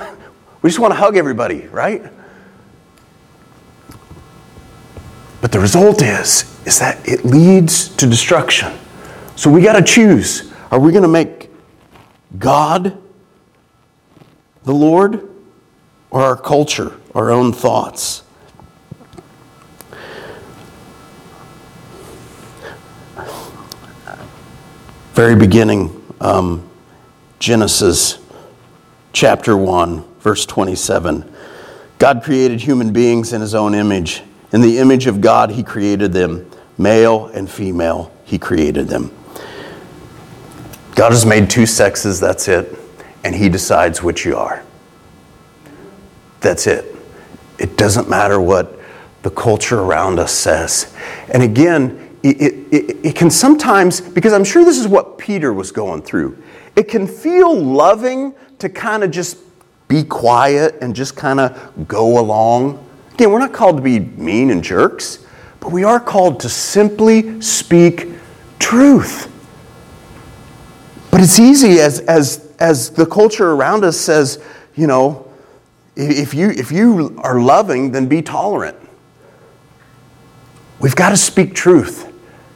we 0.61 0.69
just 0.69 0.77
want 0.77 0.91
to 0.93 0.95
hug 0.95 1.17
everybody, 1.17 1.65
right? 1.69 2.03
But 5.41 5.51
the 5.51 5.59
result 5.59 6.03
is 6.03 6.55
is 6.67 6.77
that 6.77 6.99
it 7.09 7.25
leads 7.25 7.89
to 7.95 8.05
destruction. 8.05 8.77
So 9.35 9.49
we 9.49 9.63
got 9.63 9.73
to 9.73 9.81
choose. 9.81 10.53
Are 10.69 10.79
we 10.79 10.91
going 10.91 11.01
to 11.01 11.07
make 11.07 11.49
God 12.37 12.95
the 14.65 14.73
Lord 14.73 15.27
or 16.11 16.21
our 16.21 16.37
culture, 16.37 16.95
our 17.15 17.31
own 17.31 17.53
thoughts? 17.53 18.22
Very 25.13 25.35
beginning, 25.35 26.03
um, 26.21 26.67
Genesis 27.37 28.17
chapter 29.11 29.55
1, 29.55 30.03
verse 30.21 30.43
27. 30.47 31.31
God 31.99 32.23
created 32.23 32.59
human 32.59 32.91
beings 32.91 33.31
in 33.31 33.39
his 33.39 33.53
own 33.53 33.75
image. 33.75 34.23
In 34.53 34.61
the 34.61 34.79
image 34.79 35.05
of 35.05 35.21
God, 35.21 35.51
he 35.51 35.61
created 35.61 36.13
them. 36.13 36.49
Male 36.79 37.27
and 37.27 37.47
female, 37.47 38.11
he 38.25 38.39
created 38.39 38.87
them. 38.87 39.11
God 40.95 41.11
has 41.11 41.27
made 41.27 41.47
two 41.47 41.67
sexes, 41.67 42.19
that's 42.19 42.47
it, 42.47 42.75
and 43.23 43.35
he 43.35 43.49
decides 43.49 44.01
which 44.01 44.25
you 44.25 44.35
are. 44.35 44.63
That's 46.41 46.65
it. 46.65 46.85
It 47.59 47.77
doesn't 47.77 48.09
matter 48.09 48.41
what 48.41 48.79
the 49.21 49.29
culture 49.29 49.79
around 49.79 50.17
us 50.17 50.31
says. 50.31 50.91
And 51.31 51.43
again, 51.43 52.02
it, 52.23 52.73
it, 52.73 53.05
it, 53.05 53.15
can 53.15 53.29
sometimes, 53.29 53.99
because 53.99 54.31
I'm 54.31 54.45
sure 54.45 54.63
this 54.63 54.79
is 54.79 54.87
what 54.87 55.17
Peter 55.17 55.53
was 55.53 55.71
going 55.71 56.01
through, 56.01 56.41
it 56.75 56.87
can 56.87 57.05
feel 57.05 57.53
loving 57.53 58.33
to 58.59 58.69
kind 58.69 59.03
of 59.03 59.11
just 59.11 59.37
be 59.89 60.03
quiet 60.03 60.75
and 60.81 60.95
just 60.95 61.17
kind 61.17 61.39
of 61.39 61.87
go 61.87 62.19
along. 62.19 62.83
Again, 63.13 63.29
we're 63.29 63.39
not 63.39 63.51
called 63.51 63.75
to 63.75 63.83
be 63.83 63.99
mean 63.99 64.51
and 64.51 64.63
jerks, 64.63 65.25
but 65.59 65.71
we 65.73 65.83
are 65.83 65.99
called 65.99 66.39
to 66.39 66.49
simply 66.49 67.41
speak 67.41 68.09
truth. 68.57 69.29
But 71.11 71.19
it's 71.21 71.39
easy 71.39 71.79
as, 71.79 71.99
as, 72.01 72.53
as 72.59 72.89
the 72.89 73.05
culture 73.05 73.51
around 73.51 73.83
us 73.83 73.99
says, 73.99 74.41
you 74.75 74.87
know, 74.87 75.27
if 75.95 76.33
you, 76.33 76.49
if 76.51 76.71
you 76.71 77.19
are 77.21 77.39
loving, 77.39 77.91
then 77.91 78.07
be 78.07 78.21
tolerant. 78.21 78.77
We've 80.79 80.95
got 80.95 81.09
to 81.09 81.17
speak 81.17 81.53
truth. 81.53 82.12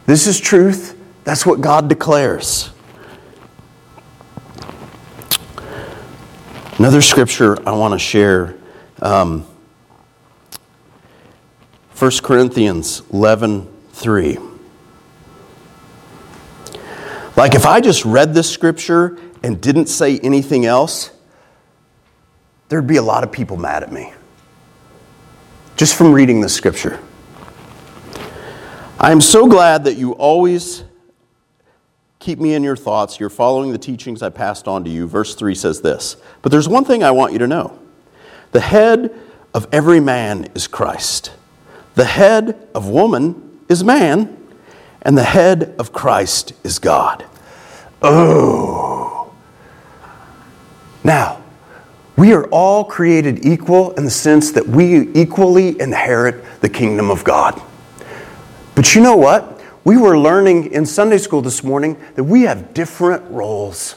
This 0.08 0.26
is 0.26 0.39
truth. 0.39 0.98
That's 1.26 1.46
what 1.46 1.60
God 1.60 1.89
declares. 1.89 2.72
Another 6.78 7.02
scripture 7.02 7.58
I 7.67 7.74
want 7.74 7.93
to 7.93 8.00
share 8.00 8.56
um, 9.02 9.46
1 11.98 12.12
Corinthians 12.24 13.02
11 13.12 13.67
3. 13.91 14.38
Like 17.36 17.54
if 17.54 17.65
I 17.65 17.82
just 17.82 18.06
read 18.06 18.34
this 18.34 18.50
scripture 18.50 19.17
and 19.43 19.60
didn't 19.60 19.88
say 19.88 20.20
anything 20.20 20.65
else, 20.65 21.12
there'd 22.70 22.88
be 22.88 22.96
a 22.96 23.02
lot 23.02 23.26
of 23.26 23.32
people 23.34 23.58
mad 23.58 23.84
at 23.84 23.91
me 23.91 24.13
just 25.76 25.98
from 25.98 26.13
reading 26.13 26.39
the 26.39 26.50
scripture. 26.50 26.98
I 29.00 29.12
am 29.12 29.22
so 29.22 29.48
glad 29.48 29.84
that 29.84 29.96
you 29.96 30.14
always 30.14 30.84
keep 32.18 32.40
me 32.40 32.56
in 32.56 32.64
your 32.64 32.76
thoughts. 32.76 33.20
You're 33.20 33.30
following 33.30 33.72
the 33.72 33.78
teachings 33.78 34.24
I 34.24 34.30
passed 34.30 34.68
on 34.68 34.84
to 34.86 34.90
you. 34.90 35.08
Verse 35.08 35.36
3 35.36 35.54
says 35.54 35.82
this 35.82 36.18
But 36.42 36.52
there's 36.52 36.68
one 36.68 36.84
thing 36.84 37.04
I 37.04 37.12
want 37.12 37.32
you 37.32 37.38
to 37.40 37.48
know 37.48 37.78
the 38.54 38.60
head 38.60 39.14
of 39.54 39.68
every 39.72 40.00
man 40.00 40.50
is 40.56 40.66
Christ. 40.68 41.32
The 41.94 42.06
head 42.06 42.68
of 42.74 42.88
woman 42.90 43.60
is 43.70 43.84
man, 43.84 44.36
and 45.04 45.16
the 45.16 45.24
head 45.24 45.76
of 45.78 45.94
Christ 45.94 46.54
is 46.64 46.80
God. 46.80 47.24
Oh. 48.02 49.32
Now, 51.04 51.44
we 52.16 52.34
are 52.34 52.46
all 52.48 52.84
created 52.84 53.46
equal 53.46 53.92
in 53.92 54.06
the 54.06 54.12
sense 54.12 54.52
that 54.54 54.68
we 54.68 55.10
equally 55.14 55.80
inherit 55.80 56.44
the 56.62 56.70
kingdom 56.70 57.12
of 57.12 57.24
God. 57.24 57.62
But 58.78 58.94
you 58.94 59.02
know 59.02 59.18
what? 59.18 59.60
We 59.86 59.98
were 59.98 60.20
learning 60.20 60.72
in 60.72 60.86
Sunday 60.86 61.18
school 61.18 61.42
this 61.42 61.63
morning 61.63 61.98
that 62.13 62.24
we 62.24 62.44
have 62.44 62.76
different 62.76 63.28
roles. 63.32 63.96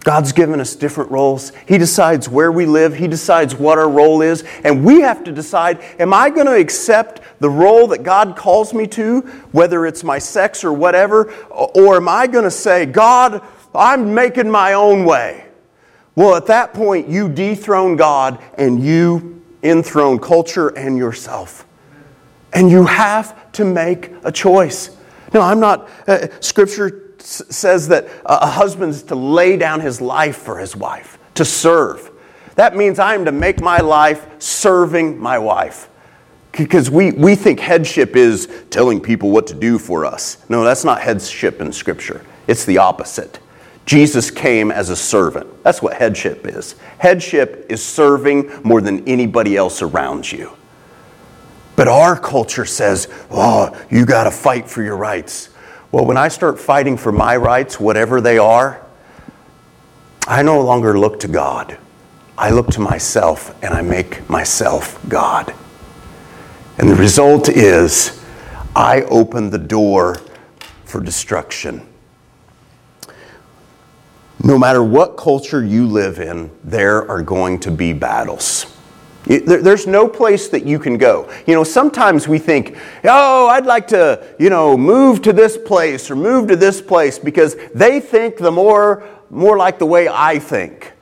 God's 0.00 0.32
given 0.32 0.60
us 0.60 0.76
different 0.76 1.10
roles. 1.10 1.50
He 1.66 1.78
decides 1.78 2.28
where 2.28 2.52
we 2.52 2.66
live, 2.66 2.94
He 2.94 3.08
decides 3.08 3.54
what 3.54 3.78
our 3.78 3.88
role 3.88 4.20
is, 4.20 4.44
and 4.62 4.84
we 4.84 5.00
have 5.00 5.24
to 5.24 5.32
decide 5.32 5.80
am 5.98 6.12
I 6.12 6.28
going 6.28 6.48
to 6.48 6.54
accept 6.54 7.22
the 7.40 7.48
role 7.48 7.86
that 7.86 8.02
God 8.02 8.36
calls 8.36 8.74
me 8.74 8.86
to, 8.88 9.22
whether 9.52 9.86
it's 9.86 10.04
my 10.04 10.18
sex 10.18 10.62
or 10.62 10.74
whatever, 10.74 11.32
or 11.48 11.96
am 11.96 12.10
I 12.10 12.26
going 12.26 12.44
to 12.44 12.50
say, 12.50 12.84
God, 12.84 13.42
I'm 13.74 14.14
making 14.14 14.50
my 14.50 14.74
own 14.74 15.06
way? 15.06 15.46
Well, 16.14 16.34
at 16.34 16.44
that 16.48 16.74
point, 16.74 17.08
you 17.08 17.26
dethrone 17.26 17.96
God 17.96 18.38
and 18.58 18.84
you 18.84 19.42
enthrone 19.62 20.18
culture 20.18 20.68
and 20.76 20.98
yourself. 20.98 21.64
And 22.52 22.70
you 22.70 22.84
have 22.84 23.52
to 23.52 23.64
make 23.64 24.12
a 24.24 24.32
choice. 24.32 24.96
No, 25.32 25.40
I'm 25.40 25.60
not, 25.60 25.88
uh, 26.08 26.28
Scripture 26.40 27.14
says 27.18 27.88
that 27.88 28.08
a 28.24 28.46
husband 28.46 28.90
is 28.90 29.02
to 29.04 29.14
lay 29.14 29.56
down 29.56 29.80
his 29.80 30.00
life 30.00 30.36
for 30.36 30.58
his 30.58 30.74
wife, 30.74 31.18
to 31.34 31.44
serve. 31.44 32.10
That 32.56 32.76
means 32.76 32.98
I 32.98 33.14
am 33.14 33.24
to 33.26 33.32
make 33.32 33.60
my 33.60 33.78
life 33.78 34.26
serving 34.38 35.18
my 35.18 35.38
wife. 35.38 35.88
Because 36.52 36.90
we, 36.90 37.12
we 37.12 37.36
think 37.36 37.60
headship 37.60 38.16
is 38.16 38.48
telling 38.70 39.00
people 39.00 39.30
what 39.30 39.46
to 39.48 39.54
do 39.54 39.78
for 39.78 40.04
us. 40.04 40.44
No, 40.48 40.64
that's 40.64 40.84
not 40.84 41.00
headship 41.00 41.60
in 41.60 41.72
Scripture. 41.72 42.24
It's 42.48 42.64
the 42.64 42.78
opposite. 42.78 43.38
Jesus 43.86 44.30
came 44.30 44.70
as 44.70 44.90
a 44.90 44.96
servant. 44.96 45.62
That's 45.62 45.80
what 45.80 45.94
headship 45.94 46.46
is. 46.46 46.74
Headship 46.98 47.66
is 47.68 47.84
serving 47.84 48.50
more 48.64 48.80
than 48.80 49.06
anybody 49.08 49.56
else 49.56 49.80
around 49.80 50.30
you. 50.30 50.52
But 51.76 51.88
our 51.88 52.18
culture 52.18 52.64
says, 52.64 53.08
oh, 53.30 53.78
you 53.90 54.04
got 54.04 54.24
to 54.24 54.30
fight 54.30 54.68
for 54.68 54.82
your 54.82 54.96
rights. 54.96 55.50
Well, 55.92 56.04
when 56.04 56.16
I 56.16 56.28
start 56.28 56.58
fighting 56.58 56.96
for 56.96 57.10
my 57.10 57.36
rights, 57.36 57.80
whatever 57.80 58.20
they 58.20 58.38
are, 58.38 58.84
I 60.26 60.42
no 60.42 60.60
longer 60.60 60.98
look 60.98 61.18
to 61.20 61.28
God. 61.28 61.78
I 62.38 62.50
look 62.50 62.68
to 62.68 62.80
myself 62.80 63.54
and 63.62 63.74
I 63.74 63.82
make 63.82 64.28
myself 64.28 64.98
God. 65.08 65.52
And 66.78 66.88
the 66.88 66.94
result 66.94 67.48
is 67.48 68.24
I 68.74 69.02
open 69.02 69.50
the 69.50 69.58
door 69.58 70.20
for 70.84 71.00
destruction. 71.00 71.86
No 74.42 74.58
matter 74.58 74.82
what 74.82 75.16
culture 75.16 75.62
you 75.62 75.86
live 75.86 76.18
in, 76.18 76.50
there 76.64 77.06
are 77.10 77.22
going 77.22 77.60
to 77.60 77.70
be 77.70 77.92
battles. 77.92 78.69
There's 79.26 79.86
no 79.86 80.08
place 80.08 80.48
that 80.48 80.64
you 80.64 80.78
can 80.78 80.96
go. 80.96 81.30
You 81.46 81.54
know, 81.54 81.62
sometimes 81.62 82.26
we 82.26 82.38
think, 82.38 82.76
oh, 83.04 83.48
I'd 83.48 83.66
like 83.66 83.86
to, 83.88 84.34
you 84.38 84.48
know, 84.50 84.76
move 84.76 85.22
to 85.22 85.32
this 85.32 85.58
place 85.58 86.10
or 86.10 86.16
move 86.16 86.48
to 86.48 86.56
this 86.56 86.80
place 86.80 87.18
because 87.18 87.56
they 87.74 88.00
think 88.00 88.38
the 88.38 88.50
more, 88.50 89.06
more 89.28 89.58
like 89.58 89.78
the 89.78 89.86
way 89.86 90.08
I 90.08 90.38
think. 90.38 90.92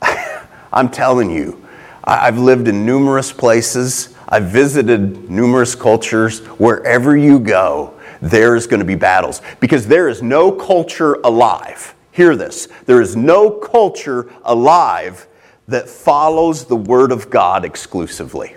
I'm 0.72 0.88
telling 0.88 1.30
you, 1.30 1.66
I've 2.04 2.38
lived 2.38 2.68
in 2.68 2.86
numerous 2.86 3.32
places, 3.32 4.14
I've 4.28 4.46
visited 4.46 5.28
numerous 5.28 5.74
cultures. 5.74 6.38
Wherever 6.58 7.16
you 7.16 7.40
go, 7.40 7.94
there's 8.22 8.68
going 8.68 8.80
to 8.80 8.86
be 8.86 8.94
battles 8.94 9.42
because 9.58 9.86
there 9.86 10.08
is 10.08 10.22
no 10.22 10.52
culture 10.52 11.14
alive. 11.24 11.94
Hear 12.12 12.36
this 12.36 12.68
there 12.86 13.00
is 13.00 13.16
no 13.16 13.50
culture 13.50 14.30
alive 14.44 15.26
that 15.70 15.88
follows 15.88 16.64
the 16.64 16.76
Word 16.76 17.12
of 17.12 17.30
God 17.30 17.64
exclusively. 17.64 18.56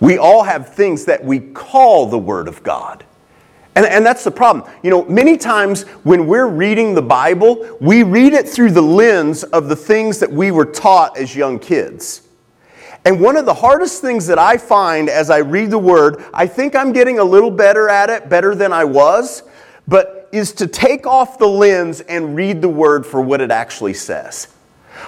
We 0.00 0.18
all 0.18 0.42
have 0.42 0.74
things 0.74 1.06
that 1.06 1.24
we 1.24 1.40
call 1.40 2.06
the 2.06 2.18
Word 2.18 2.48
of 2.48 2.62
God. 2.62 3.04
And, 3.74 3.84
and 3.84 4.06
that's 4.06 4.24
the 4.24 4.30
problem. 4.30 4.70
You 4.82 4.90
know, 4.90 5.04
many 5.04 5.36
times 5.36 5.82
when 6.02 6.26
we're 6.26 6.46
reading 6.46 6.94
the 6.94 7.02
Bible, 7.02 7.76
we 7.80 8.02
read 8.02 8.32
it 8.32 8.48
through 8.48 8.70
the 8.70 8.82
lens 8.82 9.44
of 9.44 9.68
the 9.68 9.76
things 9.76 10.18
that 10.20 10.32
we 10.32 10.50
were 10.50 10.64
taught 10.64 11.16
as 11.18 11.36
young 11.36 11.58
kids. 11.58 12.22
And 13.04 13.20
one 13.20 13.36
of 13.36 13.46
the 13.46 13.54
hardest 13.54 14.00
things 14.00 14.26
that 14.26 14.38
I 14.38 14.56
find 14.56 15.08
as 15.08 15.30
I 15.30 15.38
read 15.38 15.70
the 15.70 15.78
Word, 15.78 16.24
I 16.34 16.46
think 16.46 16.74
I'm 16.74 16.92
getting 16.92 17.18
a 17.18 17.24
little 17.24 17.50
better 17.50 17.88
at 17.88 18.10
it, 18.10 18.28
better 18.28 18.54
than 18.54 18.72
I 18.72 18.84
was, 18.84 19.42
but 19.86 20.28
is 20.32 20.52
to 20.54 20.66
take 20.66 21.06
off 21.06 21.38
the 21.38 21.46
lens 21.46 22.00
and 22.00 22.34
read 22.34 22.60
the 22.60 22.68
Word 22.68 23.06
for 23.06 23.20
what 23.20 23.40
it 23.40 23.50
actually 23.50 23.94
says. 23.94 24.48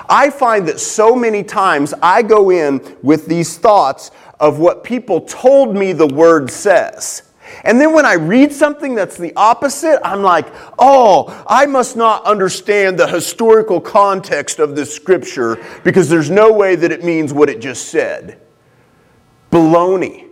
I 0.09 0.31
find 0.31 0.67
that 0.69 0.81
so 0.81 1.15
many 1.15 1.43
times 1.43 1.95
I 2.03 2.23
go 2.23 2.51
in 2.51 2.97
with 3.03 3.27
these 3.27 3.59
thoughts 3.59 4.11
of 4.41 4.59
what 4.59 4.85
people 4.85 5.21
told 5.23 5.77
me 5.77 5.93
the 5.93 6.07
word 6.07 6.51
says. 6.51 7.23
And 7.65 7.81
then 7.81 7.95
when 7.95 8.05
I 8.05 8.15
read 8.15 8.53
something 8.53 8.95
that's 8.95 9.17
the 9.17 9.33
opposite, 9.35 10.01
I'm 10.05 10.23
like, 10.23 10.47
oh, 10.79 11.45
I 11.47 11.67
must 11.67 11.97
not 11.97 12.25
understand 12.25 12.99
the 12.99 13.07
historical 13.07 13.81
context 13.81 14.59
of 14.59 14.77
this 14.77 14.95
scripture 14.95 15.65
because 15.83 16.09
there's 16.09 16.31
no 16.31 16.53
way 16.53 16.77
that 16.77 16.93
it 16.93 17.05
means 17.05 17.33
what 17.33 17.49
it 17.49 17.61
just 17.61 17.87
said. 17.87 18.41
Baloney. 19.51 20.27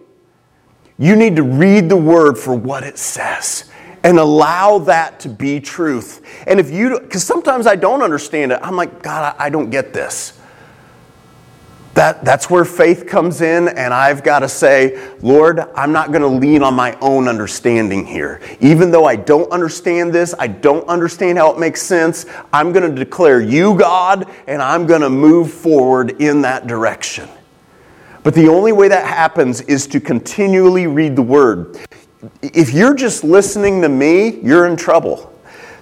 You 0.98 1.16
need 1.16 1.36
to 1.36 1.42
read 1.42 1.88
the 1.88 1.96
word 1.96 2.38
for 2.38 2.54
what 2.54 2.82
it 2.82 2.98
says 2.98 3.70
and 4.06 4.20
allow 4.20 4.78
that 4.78 5.18
to 5.18 5.28
be 5.28 5.58
truth. 5.58 6.24
And 6.46 6.60
if 6.60 6.70
you, 6.70 7.00
because 7.00 7.24
sometimes 7.24 7.66
I 7.66 7.74
don't 7.74 8.02
understand 8.02 8.52
it, 8.52 8.60
I'm 8.62 8.76
like, 8.76 9.02
God, 9.02 9.34
I, 9.36 9.46
I 9.46 9.50
don't 9.50 9.68
get 9.68 9.92
this. 9.92 10.38
That, 11.94 12.24
that's 12.24 12.48
where 12.48 12.64
faith 12.64 13.08
comes 13.08 13.40
in, 13.40 13.66
and 13.66 13.92
I've 13.92 14.22
got 14.22 14.40
to 14.40 14.48
say, 14.48 15.12
Lord, 15.22 15.58
I'm 15.74 15.90
not 15.90 16.12
going 16.12 16.22
to 16.22 16.28
lean 16.28 16.62
on 16.62 16.74
my 16.74 16.96
own 17.00 17.26
understanding 17.26 18.06
here. 18.06 18.40
Even 18.60 18.92
though 18.92 19.06
I 19.06 19.16
don't 19.16 19.50
understand 19.50 20.12
this, 20.12 20.36
I 20.38 20.46
don't 20.46 20.86
understand 20.86 21.38
how 21.38 21.52
it 21.52 21.58
makes 21.58 21.82
sense, 21.82 22.26
I'm 22.52 22.70
going 22.72 22.88
to 22.88 23.04
declare 23.04 23.40
you 23.40 23.76
God, 23.76 24.30
and 24.46 24.62
I'm 24.62 24.86
going 24.86 25.00
to 25.00 25.10
move 25.10 25.50
forward 25.50 26.20
in 26.20 26.42
that 26.42 26.68
direction. 26.68 27.28
But 28.22 28.34
the 28.34 28.46
only 28.46 28.70
way 28.70 28.86
that 28.86 29.04
happens 29.04 29.62
is 29.62 29.88
to 29.88 29.98
continually 29.98 30.86
read 30.86 31.16
the 31.16 31.22
Word 31.22 31.76
if 32.42 32.72
you're 32.72 32.94
just 32.94 33.24
listening 33.24 33.82
to 33.82 33.88
me, 33.88 34.40
you're 34.40 34.66
in 34.66 34.76
trouble 34.76 35.32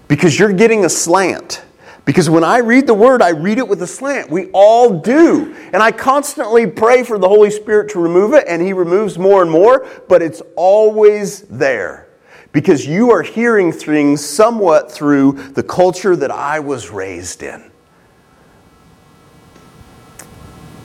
because 0.09 0.39
you're 0.39 0.53
getting 0.53 0.85
a 0.85 0.89
slant. 0.89 1.63
Because 2.05 2.29
when 2.29 2.45
I 2.45 2.59
read 2.59 2.87
the 2.87 2.95
word, 2.95 3.23
I 3.23 3.31
read 3.31 3.59
it 3.59 3.67
with 3.67 3.81
a 3.83 3.87
slant. 3.87 4.31
We 4.31 4.51
all 4.53 5.01
do. 5.01 5.55
And 5.73 5.83
I 5.83 5.91
constantly 5.91 6.67
pray 6.67 7.03
for 7.03 7.19
the 7.19 7.29
Holy 7.29 7.51
Spirit 7.51 7.91
to 7.91 7.99
remove 7.99 8.35
it, 8.35 8.45
and 8.47 8.61
He 8.61 8.73
removes 8.73 9.19
more 9.19 9.41
and 9.41 9.51
more, 9.51 9.87
but 10.09 10.21
it's 10.21 10.43
always 10.55 11.43
there. 11.43 12.09
Because 12.53 12.87
you 12.87 13.11
are 13.11 13.23
hearing 13.23 13.73
things 13.73 14.25
somewhat 14.25 14.93
through 14.93 15.33
the 15.55 15.63
culture 15.63 16.15
that 16.15 16.31
I 16.31 16.61
was 16.61 16.91
raised 16.91 17.43
in. 17.43 17.71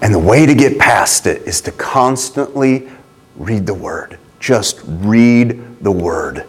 And 0.02 0.14
the 0.14 0.20
way 0.20 0.46
to 0.46 0.56
get 0.56 0.80
past 0.80 1.28
it 1.28 1.42
is 1.42 1.60
to 1.62 1.72
constantly 1.74 2.90
read 3.36 3.66
the 3.66 3.74
word. 3.74 4.18
Just 4.40 4.82
read 4.86 5.84
the 5.84 5.92
word. 5.92 6.46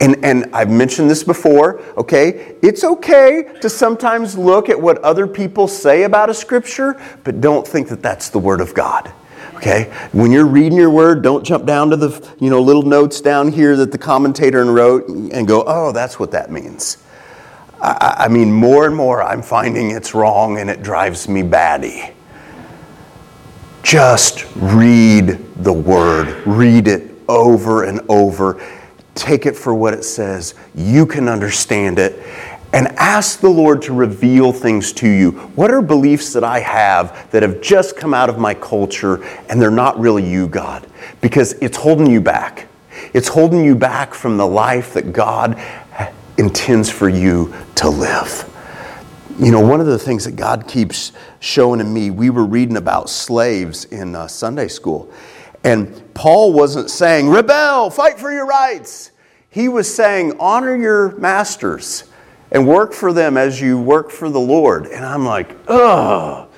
And, 0.00 0.24
and 0.24 0.50
I've 0.52 0.68
mentioned 0.68 1.08
this 1.08 1.22
before, 1.22 1.80
okay? 1.96 2.56
It's 2.60 2.82
okay 2.82 3.56
to 3.60 3.70
sometimes 3.70 4.36
look 4.36 4.68
at 4.68 4.80
what 4.80 4.98
other 4.98 5.28
people 5.28 5.68
say 5.68 6.02
about 6.02 6.28
a 6.28 6.34
scripture, 6.34 7.00
but 7.22 7.40
don't 7.40 7.66
think 7.66 7.88
that 7.88 8.02
that's 8.02 8.28
the 8.28 8.40
word 8.40 8.60
of 8.60 8.74
God. 8.74 9.12
Okay? 9.54 9.92
When 10.10 10.32
you're 10.32 10.46
reading 10.46 10.76
your 10.76 10.90
word, 10.90 11.22
don't 11.22 11.44
jump 11.44 11.66
down 11.66 11.90
to 11.90 11.96
the 11.96 12.34
you 12.40 12.50
know 12.50 12.60
little 12.60 12.82
notes 12.82 13.20
down 13.20 13.52
here 13.52 13.76
that 13.76 13.92
the 13.92 13.98
commentator 13.98 14.64
wrote 14.64 15.08
and 15.08 15.46
go, 15.46 15.62
"Oh, 15.64 15.92
that's 15.92 16.18
what 16.18 16.32
that 16.32 16.50
means." 16.50 16.96
I, 17.80 18.24
I 18.24 18.28
mean, 18.28 18.52
more 18.52 18.86
and 18.86 18.96
more 18.96 19.22
I'm 19.22 19.40
finding 19.40 19.92
it's 19.92 20.14
wrong 20.14 20.58
and 20.58 20.68
it 20.68 20.82
drives 20.82 21.28
me 21.28 21.44
batty. 21.44 22.10
Just 23.84 24.46
read 24.56 25.38
the 25.62 25.72
word. 25.72 26.44
Read 26.44 26.88
it 26.88 27.11
over 27.28 27.84
and 27.84 28.00
over. 28.08 28.62
Take 29.14 29.46
it 29.46 29.56
for 29.56 29.74
what 29.74 29.94
it 29.94 30.04
says. 30.04 30.54
You 30.74 31.06
can 31.06 31.28
understand 31.28 31.98
it. 31.98 32.22
And 32.74 32.88
ask 32.96 33.40
the 33.40 33.50
Lord 33.50 33.82
to 33.82 33.92
reveal 33.92 34.50
things 34.50 34.92
to 34.94 35.08
you. 35.08 35.32
What 35.56 35.70
are 35.70 35.82
beliefs 35.82 36.32
that 36.32 36.42
I 36.42 36.60
have 36.60 37.30
that 37.30 37.42
have 37.42 37.60
just 37.60 37.96
come 37.96 38.14
out 38.14 38.30
of 38.30 38.38
my 38.38 38.54
culture 38.54 39.22
and 39.50 39.60
they're 39.60 39.70
not 39.70 40.00
really 40.00 40.26
you, 40.26 40.48
God? 40.48 40.86
Because 41.20 41.52
it's 41.54 41.76
holding 41.76 42.10
you 42.10 42.22
back. 42.22 42.68
It's 43.12 43.28
holding 43.28 43.62
you 43.62 43.74
back 43.74 44.14
from 44.14 44.38
the 44.38 44.46
life 44.46 44.94
that 44.94 45.12
God 45.12 45.60
intends 46.38 46.88
for 46.88 47.10
you 47.10 47.54
to 47.76 47.90
live. 47.90 48.48
You 49.38 49.50
know, 49.50 49.60
one 49.60 49.80
of 49.80 49.86
the 49.86 49.98
things 49.98 50.24
that 50.24 50.36
God 50.36 50.66
keeps 50.66 51.12
showing 51.40 51.80
in 51.80 51.92
me, 51.92 52.10
we 52.10 52.30
were 52.30 52.44
reading 52.44 52.76
about 52.76 53.10
slaves 53.10 53.84
in 53.86 54.14
uh, 54.14 54.28
Sunday 54.28 54.68
school. 54.68 55.12
And 55.64 56.14
Paul 56.14 56.52
wasn't 56.52 56.90
saying, 56.90 57.28
rebel, 57.28 57.90
fight 57.90 58.18
for 58.18 58.32
your 58.32 58.46
rights. 58.46 59.12
He 59.48 59.68
was 59.68 59.92
saying, 59.92 60.38
honor 60.40 60.76
your 60.76 61.16
masters 61.16 62.04
and 62.50 62.66
work 62.66 62.92
for 62.92 63.12
them 63.12 63.36
as 63.36 63.60
you 63.60 63.78
work 63.78 64.10
for 64.10 64.28
the 64.28 64.40
Lord. 64.40 64.86
And 64.86 65.04
I'm 65.04 65.24
like, 65.24 65.54
ugh, 65.68 66.48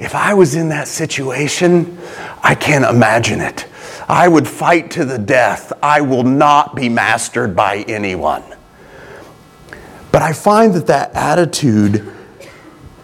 if 0.00 0.14
I 0.14 0.34
was 0.34 0.54
in 0.54 0.68
that 0.68 0.88
situation, 0.88 1.98
I 2.42 2.54
can't 2.54 2.84
imagine 2.84 3.40
it. 3.40 3.66
I 4.08 4.28
would 4.28 4.46
fight 4.48 4.90
to 4.92 5.04
the 5.04 5.18
death. 5.18 5.72
I 5.82 6.00
will 6.00 6.24
not 6.24 6.74
be 6.74 6.88
mastered 6.88 7.54
by 7.56 7.78
anyone. 7.88 8.42
But 10.10 10.22
I 10.22 10.32
find 10.32 10.74
that 10.74 10.86
that 10.88 11.14
attitude 11.14 12.12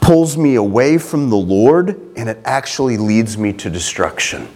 pulls 0.01 0.37
me 0.37 0.57
away 0.57 0.99
from 0.99 1.31
the 1.31 1.37
Lord 1.37 1.99
and 2.16 2.29
it 2.29 2.40
actually 2.44 2.97
leads 2.97 3.38
me 3.38 3.53
to 3.55 3.71
destruction. 3.71 4.49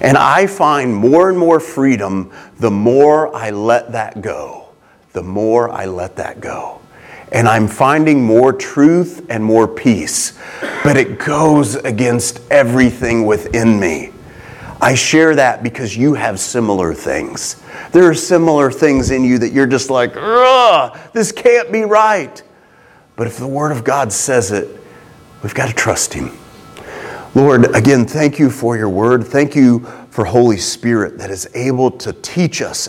And 0.00 0.16
I 0.16 0.46
find 0.46 0.94
more 0.94 1.28
and 1.30 1.38
more 1.38 1.60
freedom 1.60 2.32
the 2.58 2.70
more 2.70 3.34
I 3.34 3.50
let 3.50 3.92
that 3.92 4.20
go. 4.20 4.68
The 5.12 5.22
more 5.22 5.70
I 5.70 5.86
let 5.86 6.16
that 6.16 6.40
go. 6.40 6.80
And 7.32 7.48
I'm 7.48 7.66
finding 7.66 8.24
more 8.24 8.52
truth 8.52 9.26
and 9.28 9.42
more 9.42 9.66
peace. 9.66 10.38
But 10.82 10.96
it 10.96 11.18
goes 11.18 11.76
against 11.76 12.40
everything 12.50 13.26
within 13.26 13.78
me. 13.78 14.10
I 14.80 14.94
share 14.94 15.34
that 15.36 15.62
because 15.62 15.96
you 15.96 16.14
have 16.14 16.38
similar 16.38 16.92
things. 16.92 17.62
There 17.92 18.08
are 18.08 18.14
similar 18.14 18.70
things 18.70 19.10
in 19.10 19.24
you 19.24 19.38
that 19.38 19.52
you're 19.52 19.66
just 19.66 19.88
like, 19.88 20.12
ugh, 20.14 20.98
this 21.12 21.32
can't 21.32 21.72
be 21.72 21.82
right. 21.82 22.42
But 23.16 23.26
if 23.26 23.38
the 23.38 23.46
Word 23.46 23.72
of 23.72 23.82
God 23.84 24.12
says 24.12 24.52
it, 24.52 24.68
we've 25.42 25.54
got 25.54 25.68
to 25.68 25.74
trust 25.74 26.12
Him. 26.12 26.36
Lord, 27.36 27.74
again, 27.74 28.06
thank 28.06 28.38
you 28.38 28.48
for 28.48 28.76
your 28.76 28.88
word. 28.88 29.26
Thank 29.26 29.56
you 29.56 29.80
for 30.10 30.24
Holy 30.24 30.56
Spirit 30.56 31.18
that 31.18 31.30
is 31.30 31.48
able 31.54 31.90
to 31.90 32.12
teach 32.12 32.62
us 32.62 32.88